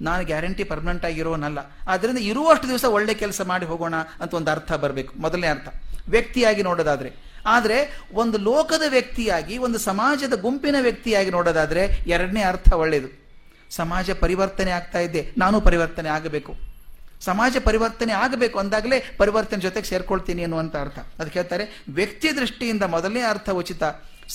ನಾನು 0.00 0.24
ಗ್ಯಾರಂಟಿ 0.24 0.64
ಪರ್ಮನೆಂಟ್ 0.64 1.04
ಆಗಿರೋನಲ್ಲ. 1.04 1.58
ಆದ್ದರಿಂದ 1.88 2.18
ಇರುವಷ್ಟು 2.18 2.68
ದಿವಸ 2.68 2.84
ಒಳ್ಳೆ 2.84 3.14
ಕೆಲಸ 3.14 3.40
ಮಾಡಿ 3.40 3.66
ಹೋಗೋಣ 3.66 3.94
ಅಂತ 4.20 4.34
ಒಂದು 4.34 4.50
ಅರ್ಥ 4.50 4.72
ಬರಬೇಕು. 4.72 5.14
ಮೊದಲನೇ 5.18 5.46
ಅರ್ಥ. 5.46 5.68
ವ್ಯಕ್ತಿಯಾಗಿ 6.08 6.62
ನೋಡೋದಾದರೆ. 6.62 7.12
ಆದರೆ 7.46 8.00
ಒಂದು 8.12 8.38
ಲೋಕದ 8.38 8.82
ವ್ಯಕ್ತಿಯಾಗಿ, 8.88 9.58
ಒಂದು 9.58 9.78
ಸಮಾಜದ 9.78 10.40
ಗುಂಪಿನ 10.40 10.76
ವ್ಯಕ್ತಿಯಾಗಿ 10.80 11.30
ನೋಡೋದಾದರೆ 11.30 11.84
ಎರಡನೇ 12.06 12.42
ಅರ್ಥ 12.42 12.72
ಒಳ್ಳೆಯದು 12.72 13.26
ಸಮಾಜ 13.70 14.10
ಪರಿವರ್ತನೆ 14.10 14.70
ಆಗ್ತಾ 14.70 14.98
ಇದ್ದೆ 14.98 15.30
ನಾನು 15.38 15.60
ಪರಿವರ್ತನೆ 15.60 16.08
ಆಗಬೇಕು. 16.08 16.75
ಸಮಾಜ 17.20 17.56
ಪರಿವರ್ತನೆ 17.68 18.12
ಆಗಬೇಕು 18.12 18.56
ಅಂದಾಗಲೇ 18.58 18.98
ಪರಿವರ್ತನೆ 19.20 19.60
ಜೊತೆಗೆ 19.66 19.88
ಸೇರ್ಕೊಳ್ತೀನಿ 19.90 20.42
ಅನ್ನುವಂಥ 20.46 20.76
ಅರ್ಥ. 20.84 20.98
ಅದಕ್ಕೆ 21.20 21.38
ಹೇಳ್ತಾರೆ, 21.40 21.64
ವ್ಯಕ್ತಿ 21.98 22.30
ದೃಷ್ಟಿಯಿಂದ 22.40 22.84
ಮೊದಲನೇ 22.94 23.22
ಅರ್ಥ 23.32 23.48
ಉಚಿತ, 23.60 23.82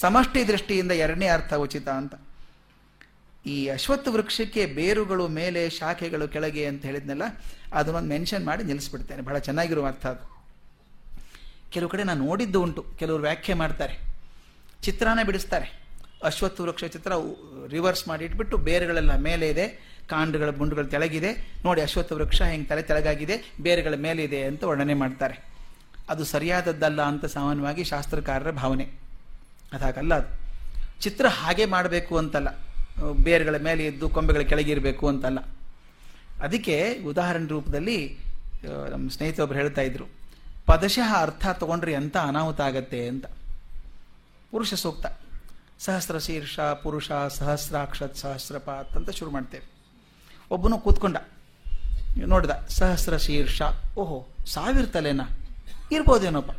ಸಮಷ್ಟಿ 0.02 0.42
ದೃಷ್ಟಿಯಿಂದ 0.48 0.92
ಎರಡನೇ 1.06 1.28
ಅರ್ಥ 1.28 1.54
ಉಚಿತ 1.66 1.88
ಅಂತ. 2.02 2.14
ಈ 3.46 3.56
ಅಶ್ವತ್ಥ 3.76 4.08
ವೃಕ್ಷಕ್ಕೆ 4.16 4.66
ಬೇರುಗಳು 4.66 5.28
ಮೇಲೆ 5.40 5.62
ಶಾಖೆಗಳು 5.70 6.28
ಕೆಳಗೆ 6.34 6.64
ಅಂತ 6.72 6.82
ಹೇಳಿದ್ನಲ್ಲ, 6.86 7.26
ಅದನ್ನೊಂದು 7.74 8.10
ಮೆನ್ಷನ್ 8.14 8.46
ಮಾಡಿ 8.46 8.64
ನಿಲ್ಲಿಸ್ಬಿಡ್ತೇನೆ. 8.64 9.22
ಬಹಳ 9.28 9.38
ಚೆನ್ನಾಗಿರುವ 9.48 9.88
ಅರ್ಥ 9.88 10.06
ಅದು. 10.06 10.26
ಕೆಲವು 11.74 11.90
ಕಡೆ 11.90 12.04
ನಾನು 12.04 12.22
ನೋಡಿದ್ದು 12.26 12.62
ಉಂಟು, 12.62 12.84
ಕೆಲವರು 13.00 13.24
ವ್ಯಾಖ್ಯೆ 13.28 13.54
ಮಾಡ್ತಾರೆ. 13.54 13.96
ಚಿತ್ರಾನ 14.86 15.20
ಬಿಡಿಸ್ತಾರೆ. 15.30 15.68
ಅಶ್ವತ್ಥ 16.30 16.62
ವೃಕ್ಷ 16.62 16.84
ಚಿತ್ರ 16.84 17.12
ರಿವರ್ಸ್ 17.76 18.08
ಮಾಡಿ 18.08 18.24
ಇಟ್ಬಿಟ್ಟು 18.26 18.58
ಬೇರುಗಳೆಲ್ಲ 18.58 19.16
ಮೇಲೆ 19.28 19.50
ಇದೆ. 19.50 19.66
ಕಾಂಡಗಳ 20.12 20.50
ಮುಂಡುಗಳು 20.58 20.88
ತೆಳಗಿದೆ. 20.88 21.32
ನೋಡಿ 21.66 21.82
ಅಶ್ವತ್ಥ 21.82 22.12
ವೃಕ್ಷ 22.12 22.42
ಹೆಂಗೆ 22.42 22.68
ತಲೆ 22.68 22.82
ತೆಳಗಾಗಿದೆ. 22.82 23.36
ಬೇರುಗಳ 23.62 23.96
ಮೇಲೆ 23.98 24.24
ಇದೆ 24.24 24.42
ಅಂತ 24.44 24.64
ವರ್ಣನೆ 24.64 24.94
ಮಾಡ್ತಾರೆ. 24.94 25.36
ಅದು 26.10 26.24
ಸರಿಯಾದದ್ದಲ್ಲ 26.26 27.02
ಅಂತ 27.02 27.26
ಸಾಮಾನ್ಯವಾಗಿ 27.26 27.84
ಶಾಸ್ತ್ರಕಾರರ 27.84 28.52
ಭಾವನೆ. 28.52 28.86
ಅದಾಗಲ್ಲ 29.74 30.14
ಅದು. 30.14 30.30
ಚಿತ್ರ 31.02 31.26
ಹಾಗೆ 31.28 31.66
ಮಾಡಬೇಕು 31.66 32.18
ಅಂತಲ್ಲ. 32.18 32.50
ಬೇರುಗಳ 33.24 33.58
ಮೇಲೆ 33.58 33.86
ಇದ್ದು 33.86 34.10
ಕೊಂಬೆಗಳ 34.10 34.42
ಕೆಳಗಿರಬೇಕು 34.42 35.08
ಅಂತಲ್ಲ. 35.08 35.40
ಅದಕ್ಕೆ 36.42 36.76
ಉದಾಹರಣೆ 37.08 37.48
ರೂಪದಲ್ಲಿ 37.48 38.18
ನಮ್ಮ 38.92 39.10
ಸ್ನೇಹಿತರೊಬ್ಬರು 39.10 39.60
ಹೇಳ್ತಾ 39.60 39.82
ಇದ್ರು, 39.82 40.06
ಪದಶಃ 40.66 41.16
ಅರ್ಥ 41.22 41.48
ತಗೊಂಡ್ರೆ 41.54 41.92
ಎಂಥ 41.94 42.18
ಅನಾಹುತ 42.18 42.62
ಆಗತ್ತೆ 42.62 43.00
ಅಂತ. 43.08 43.26
ಪುರುಷ 44.52 44.74
ಸೂಕ್ತ. 44.74 45.06
ಸಹಸ್ರ 45.80 46.18
ಶೀರ್ಷ, 46.18 46.60
ಪುರುಷ, 46.84 47.12
ಸಹಸ್ರಾಕ್ಷತ್, 47.12 48.16
ಸಹಸ್ರಪಾತ್ 48.16 48.92
ಅಂತ 48.92 49.10
ಶುರು 49.10 49.32
ಮಾಡ್ತೇವೆ. 49.32 49.71
ಒಬ್ಬನು 50.52 50.78
ಕೂತ್ಕೊಂಡ. 50.78 51.18
ನೋಡಿದ, 52.18 52.50
ಸಹಸ್ರ 52.70 53.18
ಶೀರ್ಷ. 53.18 53.62
ಓಹೋ, 53.98 54.28
ಸಾವಿರ 54.46 54.86
ತಲೆನಾ? 54.86 55.24
ಇರ್ಬೋದೇನೋಪ್ಪ 55.92 56.52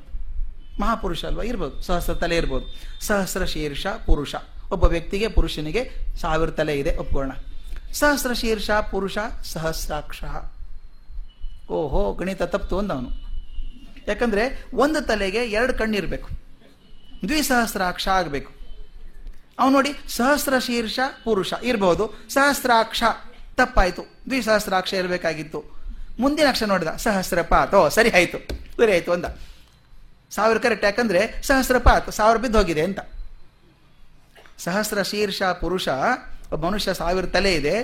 ಮಹಾಪುರುಷ 0.80 1.24
ಅಲ್ವಾ? 1.24 1.42
ಇರ್ಬೋದು. 1.42 1.82
ಸಹಸ್ರ 1.82 2.14
ತಲೆ 2.14 2.36
ಇರ್ಬೋದು. 2.36 2.66
ಸಹಸ್ರ 3.06 3.44
ಶೀರ್ಷ, 3.44 3.86
ಪುರುಷ. 3.86 4.34
ಒಬ್ಬ 4.70 4.84
ವ್ಯಕ್ತಿಗೆ, 4.84 5.28
ಪುರುಷನಿಗೆ 5.28 5.90
ಸಾವಿರ 6.20 6.50
ತಲೆ 6.50 6.78
ಇದೆ 6.78 6.96
ಒಪ್ಕೋಣ 6.96 7.32
ಸಹಸ್ರ 7.92 8.32
ಶೀರ್ಷ, 8.32 8.70
ಪುರುಷ, 8.70 9.18
ಸಹಸ್ರಾಕ್ಷ. 9.42 10.24
ಓಹೋ, 11.70 12.12
ಗಣಿತ 12.12 12.42
ತಪ್ತು 12.42 12.78
ಅಂದವನು. 12.78 13.10
ಯಾಕಂದ್ರೆ 14.08 14.64
ಒಂದು 14.74 15.06
ತಲೆಗೆ 15.06 15.38
ಎರಡು 15.38 15.74
ಕಣ್ಣಿರ್ಬೇಕು. 15.74 16.28
ದ್ವಿಸಹಸ್ರಾಕ್ಷ 17.28 18.08
ಆಗಬೇಕು. 18.08 18.52
ಅವನು 19.58 19.72
ನೋಡಿ, 19.72 19.90
ಸಹಸ್ರ 20.08 20.58
ಶೀರ್ಷ, 20.58 20.98
ಪುರುಷ. 21.24 21.54
ಇರಬಹುದು 21.62 22.10
ಸಹಸ್ರಾಕ್ಷ. 22.28 23.02
ತಪ್ಪಾಯ್ತು. 23.62 24.02
ದ್ವಿಸಹಸ್ರಾಕ್ಷ 24.28 24.92
ಇರಬೇಕಾಗಿತ್ತು 25.02 25.60
ಮುಂದಿನ 26.20 26.48
ಅಕ್ಷರ 26.48 26.66
ನೋಡಿದ 26.66 26.90
ಸಹಸ್ರ 27.04 27.42
ಪಾತ್ 27.52 27.74
ಓ 27.74 27.88
ಸರಿ 27.88 28.10
ಆಯ್ತು 28.18 28.38
ಸರಿ 28.76 28.92
ಆಯ್ತು 28.92 29.12
ಅಂದ. 29.12 29.26
ಸಾವಿರ 30.30 30.58
ಕರೆಕ್ಟ್ 30.58 30.84
ಯಾಕಂದ್ರೆ 30.84 31.22
ಸಹಸ್ರ 31.42 31.78
ಪಾತ್ 31.78 32.06
ಸಾವಿರ 32.18 32.36
ಬಿದ್ದು 32.44 32.58
ಹೋಗಿದೆ 32.58 32.82
ಅಂತ. 32.88 33.00
ಸಹಸ್ರ 34.58 35.02
ಶೀರ್ಷ 35.02 35.42
ಪುರುಷ, 35.42 35.88
ಒಬ್ಬ 36.52 36.64
ಮನುಷ್ಯ 36.66 36.94
ಸಾವಿರ 36.94 37.26
ತಲೆ 37.26 37.52
ಇದೆ, 37.54 37.74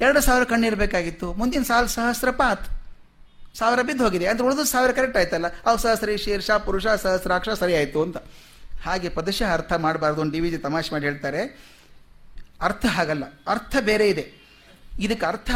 ಎರಡು 0.00 0.20
ಸಾವಿರ 0.20 0.44
ಕಣ್ಣಿರಬೇಕಾಗಿತ್ತು. 0.44 1.26
ಮುಂದಿನ 1.32 1.62
ಸಾಲ 1.62 1.86
ಸಹಸ್ರ 1.86 2.30
ಪಾತ್ 2.30 2.64
ಸಾವಿರ 3.58 3.82
ಬಿದ್ದು 3.82 4.04
ಹೋಗಿದೆ. 4.04 4.26
ಅಂದ್ರೆ 4.26 4.46
ಉಳಿದು 4.48 4.64
ಸಾವಿರ 4.64 4.90
ಕರೆಕ್ಟ್ 4.90 5.18
ಆಯ್ತಲ್ಲ. 5.18 5.46
ಅವು 5.66 5.78
ಸಹಸ್ರ 5.78 6.16
ಶೀರ್ಷ 6.24 6.50
ಪುರುಷ, 6.50 6.86
ಸಹಸ್ರಾಕ್ಷ, 6.86 7.48
ಸರಿ 7.48 7.76
ಆಯ್ತು 7.76 8.02
ಅಂತ. 8.02 8.16
ಹಾಗೆ 8.84 9.08
ಪದಶ 9.08 9.42
ಅರ್ಥ 9.52 9.72
ಮಾಡಬಾರ್ದು. 9.72 10.20
ಒಂದು 10.20 10.32
ಡಿ 10.32 10.40
ವಿ 10.40 10.50
ಜಿ 10.50 10.58
ತಮಾಷೆ 10.58 10.92
ಮಾಡಿ 10.92 11.04
ಹೇಳ್ತಾರೆ. 11.04 11.42
ಅರ್ಥ 12.62 12.86
ಹಾಗಲ್ಲ 12.86 13.24
ಅರ್ಥ 13.46 13.76
ಬೇರೆ 13.80 14.08
ಇದೆ. 14.08 14.45
ಇದಕ್ಕೆ 15.00 15.26
ಅರ್ಥ 15.26 15.50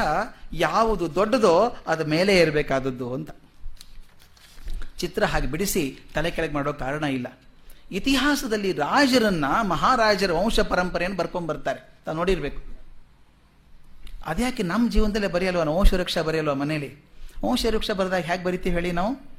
ಯಾವುದು 0.52 1.14
ದೊಡ್ಡದೋ 1.14 1.76
ಅದು 1.86 2.04
ಮೇಲೆ 2.04 2.38
ಇರಬೇಕಾದದ್ದು 2.38 3.14
ಅಂತ. 3.14 3.30
ಚಿತ್ರ 4.98 5.24
ಹಾಗೆ 5.24 5.46
ಬಿಡಿಸಿ 5.46 5.98
ತಲೆ 6.14 6.30
ಕೆಳಗೆ 6.30 6.52
ಮಾಡೋ 6.52 6.72
ಕಾರಣ 6.72 7.04
ಇಲ್ಲ. 7.04 7.38
ಇತಿಹಾಸದಲ್ಲಿ 7.92 8.72
ರಾಜರನ್ನ 8.72 9.44
ಮಹಾರಾಜರ 9.62 10.32
ವಂಶ 10.32 10.60
ಪರಂಪರೆಯನ್ನು 10.60 11.18
ಬರ್ಕೊಂಡ್ 11.18 11.48
ಬರ್ತಾರೆ. 11.48 11.92
ತಾವು 12.06 12.16
ನೋಡಿರ್ಬೇಕು. 12.16 12.62
ಅದ್ಯಾಕೆ 14.26 14.62
ನಮ್ಮ 14.62 14.90
ಜೀವನದಲ್ಲೇ 14.90 15.26
ಬರೆಯಲ್ವ? 15.26 15.62
ನಾವು 15.62 15.78
ವಂಶವೃಕ್ಷ 15.78 16.18
ಬರೆಯಲ್ವ 16.18 16.54
ಮನೇಲಿ? 16.54 17.04
ವಂಶವೃಕ್ಷ 17.44 17.90
ಬರೆದಾಗ 17.90 18.22
ಹೇಗೆ 18.22 18.44
ಬರಿತೀವಿ 18.44 18.74
ಹೇಳಿ 18.74 18.92
ನಾವು? 18.92 19.30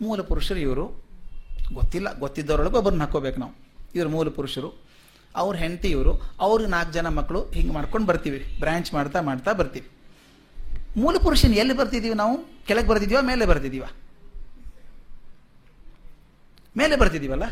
ಮೂಲ 0.00 0.20
ಪುರುಷರು 0.20 0.58
ಇವರು. 0.58 1.04
ಗೊತ್ತಿಲ್ಲ, 1.72 2.18
ಗೊತ್ತಿದ್ದವರೊಳಗೆ 2.18 2.76
ಒಬ್ಬರನ್ನ 2.76 3.00
ಹಾಕೋಬೇಕು 3.00 3.40
ನಾವು. 3.40 3.52
ಇವರು 3.94 4.08
ಮೂಲ 4.08 4.28
ಪುರುಷರು. 4.28 4.81
ಅವ್ರ 5.36 5.56
ಹೆಂಡತಿ 5.56 5.88
ಇವರು 5.88 6.12
ಅವ್ರಿಗೆ 6.40 6.70
ನಾಲ್ಕು 6.70 6.92
ಜನ 6.92 7.08
ಮಕ್ಕಳು 7.08 7.50
ಹಿಂಗೆ 7.50 7.72
ಮಾಡ್ಕೊಂಡು 7.72 8.06
ಬರ್ತೀವಿ 8.06 8.56
ಬ್ರ್ಯಾಂಚ್ 8.60 8.94
ಮಾಡ್ತಾ 8.94 9.20
ಮಾಡ್ತಾ 9.20 9.52
ಬರ್ತೀವಿ. 9.52 9.88
ಮೂಲ 10.96 11.16
ಪುರುಷನ 11.16 11.54
ಎಲ್ಲಿ 11.54 11.74
ಬರ್ತಿದ್ದೀವಿ 11.74 12.14
ನಾವು? 12.14 12.64
ಕೆಳಗೆ 12.66 12.88
ಬರ್ತಿದೀವ, 12.88 13.20
ಮೇಲೆ 13.20 13.46
ಬರ್ತಿದೀವ? 13.46 13.84
ಮೇಲೆ 16.76 16.96
ಬರ್ತಿದೀವಲ್ಲ? 16.96 17.42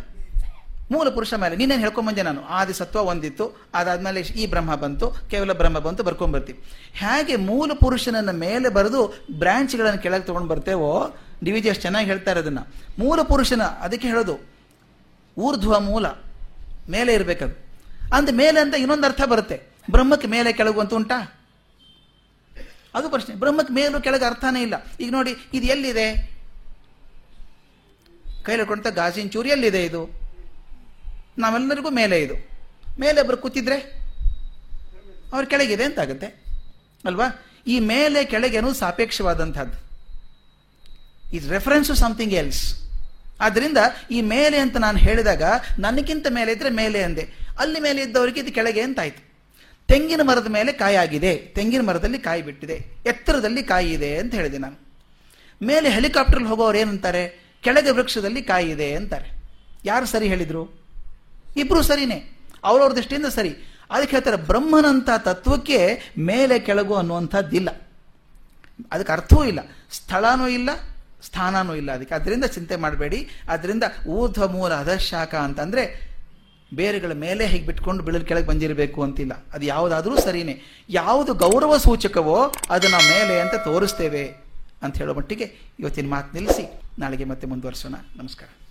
ಮೂಲ 0.92 1.08
ಪುರುಷ 1.08 1.34
ಮೇಲೆ. 1.34 1.56
ನೀನೇನು 1.56 1.80
ಹೇಳ್ಕೊಂಬಂದೆ 1.80 2.22
ನಾನು? 2.22 2.42
ಆದಿ 2.42 2.72
ಸತ್ವ 2.72 3.00
ಒಂದಿತ್ತು, 3.00 3.44
ಅದಾದ್ಮೇಲೆ 3.74 4.20
ಈ 4.20 4.46
ಬ್ರಹ್ಮ 4.46 4.74
ಬಂತು, 4.74 5.10
ಕೇವಲ 5.30 5.52
ಬ್ರಹ್ಮ 5.52 5.78
ಬಂತು, 5.78 6.02
ಬರ್ಕೊಂಡ್ 6.02 6.34
ಬರ್ತೀವಿ. 6.34 6.58
ಹೇಗೆ 6.92 7.36
ಮೂಲ 7.36 7.70
ಪುರುಷನನ್ನು 7.72 8.32
ಮೇಲೆ 8.32 8.68
ಬರೆದು 8.68 9.24
ಬ್ರ್ಯಾಂಚ್ಗಳನ್ನು 9.38 10.02
ಕೆಳಗೆ 10.02 10.24
ತಗೊಂಡು 10.24 10.48
ಬರ್ತೇವೋ, 10.48 11.16
ಡಿ 11.44 11.52
ವಿ 11.52 11.60
ಜಿ 11.60 11.68
ಅಷ್ಟು 11.68 11.82
ಚೆನ್ನಾಗಿ 11.82 12.06
ಹೇಳ್ತಾರೆ 12.06 12.40
ಅದನ್ನು 12.40 12.62
ಮೂಲ 12.98 13.22
ಪುರುಷನ 13.22 13.62
ಅದಕ್ಕೆ 13.62 14.08
ಹೇಳೋದು, 14.08 14.34
ಊರ್ಧ್ವ 15.38 15.80
ಮೂಲ, 15.80 16.06
ಮೇಲೆ 16.90 17.14
ಇರಬೇಕದು. 17.14 17.69
ಅಂದ 18.14 18.28
ಮೇಲೆ 18.32 18.60
ಅಂತ 18.60 18.74
ಇನ್ನೊಂದು 18.74 19.06
ಅರ್ಥ 19.06 19.22
ಬರುತ್ತೆ. 19.22 19.62
ಬ್ರಹ್ಮಕ್ಕೆ 19.90 20.28
ಮೇಲೆ 20.28 20.52
ಕೆಳಗು 20.52 20.80
ಅಂತ 20.80 20.94
ಉಂಟಾ? 20.94 21.36
ಅದು 22.94 23.10
ಪ್ರಶ್ನೆ. 23.10 23.36
ಬ್ರಹ್ಮಕ್ಕೆ 23.36 23.72
ಮೇಲೂ 23.72 24.00
ಕೆಳಗೆ 24.00 24.24
ಅರ್ಥನೇ 24.24 24.62
ಇಲ್ಲ. 24.62 24.74
ಈಗ 25.00 25.12
ನೋಡಿ, 25.12 25.34
ಇದು 25.54 25.66
ಎಲ್ಲಿದೆ? 25.66 26.30
ಕೈಲಿ 28.42 28.66
ಕೊಡ್ತಾ 28.66 28.90
ಗಾಜಿನ 28.90 29.28
ಚೂರಿ 29.28 29.48
ಎಲ್ಲಿದೆ 29.48 29.84
ಇದು? 29.84 30.20
ನಾವೆಲ್ಲರಿಗೂ 31.38 31.90
ಮೇಲೆ 31.90 32.20
ಇದು. 32.20 32.34
ಮೇಲೆ 33.00 33.20
ಒಬ್ಬರು 33.20 33.36
ಕೂತಿದ್ರೆ 33.36 33.76
ಅವ್ರ 35.32 35.44
ಕೆಳಗಿದೆ 35.44 35.84
ಅಂತ 35.84 35.98
ಆಗುತ್ತೆ 35.98 36.26
ಅಲ್ವಾ? 37.04 37.26
ಈ 37.66 37.80
ಮೇಲೆ 37.80 38.24
ಕೆಳಗೆ 38.24 38.56
ಅನ್ನೋದು 38.56 38.78
ಸಾಪೇಕ್ಷವಾದಂಥದ್ದು. 38.78 39.90
Is 41.32 41.48
reference 41.48 41.88
to 41.88 41.94
something 41.94 42.34
else 42.34 42.89
ಆದ್ರಿಂದ 43.40 43.78
ಈ 44.10 44.22
ಮೇಲೆ 44.22 44.58
ಅಂತ 44.58 44.76
ನಾನು 44.76 44.98
ಹೇಳಿದಾಗ 44.98 45.42
ನನಗಿಂತ 45.78 46.26
ಮೇಲೆ 46.30 46.52
ಇದ್ದರೆ 46.52 46.70
ಮೇಲೆ 46.70 47.02
ಅಂದೆ. 47.02 47.28
ಅಲ್ಲಿ 47.58 47.80
ಮೇಲೆ 47.80 48.02
ಇದ್ದವರಿಗೆ 48.02 48.40
ಇದು 48.40 48.52
ಕೆಳಗೆ 48.52 48.80
ಅಂತ 48.80 49.00
ಆಯ್ತು 49.00 49.30
ತೆಂಗಿನ 49.88 50.20
ಮರದ 50.22 50.46
ಮೇಲೆ 50.46 50.72
ಕಾಯಾಗಿದೆ 50.72 51.36
ತೆಂಗಿನ 51.36 51.80
ಮರದಲ್ಲಿ 51.80 52.18
ಕಾಯಿ 52.18 52.42
ಬಿಟ್ಟಿದೆ. 52.42 52.86
ಎತ್ತರದಲ್ಲಿ 53.06 53.62
ಕಾಯಿ 53.62 53.92
ಇದೆ 53.92 54.16
ಅಂತ 54.16 54.34
ಹೇಳಿದೆ 54.34 54.58
ನಾನು. 54.58 54.90
ಮೇಲೆ 55.62 55.90
ಹೆಲಿಕಾಪ್ಟರ್ 55.90 56.42
ಹೋಗೋರು 56.42 56.78
ಏನಂತಾರೆ? 56.78 57.50
ಕೆಳಗೆ 57.62 57.90
ವೃಕ್ಷದಲ್ಲಿ 57.90 58.42
ಕಾಯಿ 58.42 58.70
ಇದೆ 58.70 58.94
ಅಂತಾರೆ. 58.94 59.42
ಯಾರು 59.84 60.06
ಸರಿ 60.06 60.28
ಹೇಳಿದರು? 60.28 60.84
ಇಬ್ಬರು 61.56 61.82
ಸರಿನೇ. 61.82 62.38
ಅವ್ರವ್ರ 62.64 62.92
ದೃಷ್ಟಿಯಿಂದ 62.92 63.26
ಸರಿ. 63.26 63.54
ಅದಕ್ಕೆ 63.90 64.16
ಹೇಳ್ತಾರೆ, 64.16 64.36
ಬ್ರಹ್ಮನಂತ 64.36 65.08
ತತ್ವಕ್ಕೆ 65.18 66.02
ಮೇಲೆ 66.18 66.58
ಕೆಳಗು 66.58 66.94
ಅನ್ನುವಂಥದ್ದಿಲ್ಲ. 66.94 67.68
ಅದಕ್ಕೆ 68.92 69.12
ಅರ್ಥವೂ 69.12 69.44
ಇಲ್ಲ. 69.44 69.60
ಸ್ಥಳನೂ 69.92 70.48
ಇಲ್ಲ 70.48 70.70
ಸ್ಥಾನನೂ 71.22 71.74
ಇಲ್ಲ 71.74 71.92
ಅದಕ್ಕೆ. 71.92 72.14
ಅದರಿಂದ 72.14 72.44
ಚಿಂತೆ 72.44 72.76
ಮಾಡಬೇಡಿ. 72.76 73.28
ಅದರಿಂದ 73.48 73.82
ಊರ್ಧ್ವ 74.08 74.48
ಮೂಲ 74.48 74.74
ಅಧಶಾಖ 74.74 75.34
ಅಂತಂದರೆ 75.34 76.10
ಬೇರೆಗಳ 76.74 77.12
ಮೇಲೆ 77.12 77.46
ಹೇಗೆ 77.46 77.66
ಬಿಟ್ಕೊಂಡು 77.66 78.04
ಬೆಳಲು 78.04 78.24
ಕೆಳಗೆ 78.24 78.46
ಬಂದಿರಬೇಕು 78.46 79.02
ಅಂತಿಲ್ಲ. 79.02 79.44
ಅದು 79.52 79.66
ಯಾವುದಾದ್ರೂ 79.66 80.20
ಸರಿನೇ. 80.20 80.62
ಯಾವುದು 80.88 81.34
ಗೌರವ 81.34 81.76
ಸೂಚಕವೋ 81.76 82.54
ಅದನ್ನು 82.70 82.96
ಮೇಲೆ 82.96 83.40
ಅಂತ 83.40 83.54
ತೋರಿಸ್ತೇವೆ 83.54 84.28
ಅಂತ 84.82 84.98
ಹೇಳೋ 84.98 85.14
ಮಟ್ಟಿಗೆ 85.14 85.74
ಇವತ್ತಿನ 85.80 86.08
ಮಾತು 86.08 86.34
ನಿಲ್ಲಿಸಿ. 86.34 86.80
ನಾಳೆಗೆ 86.98 87.24
ಮತ್ತೆ 87.24 87.46
ಮುಂದುವರಿಸೋಣ. 87.46 87.94
ನಮಸ್ಕಾರ. 88.16 88.69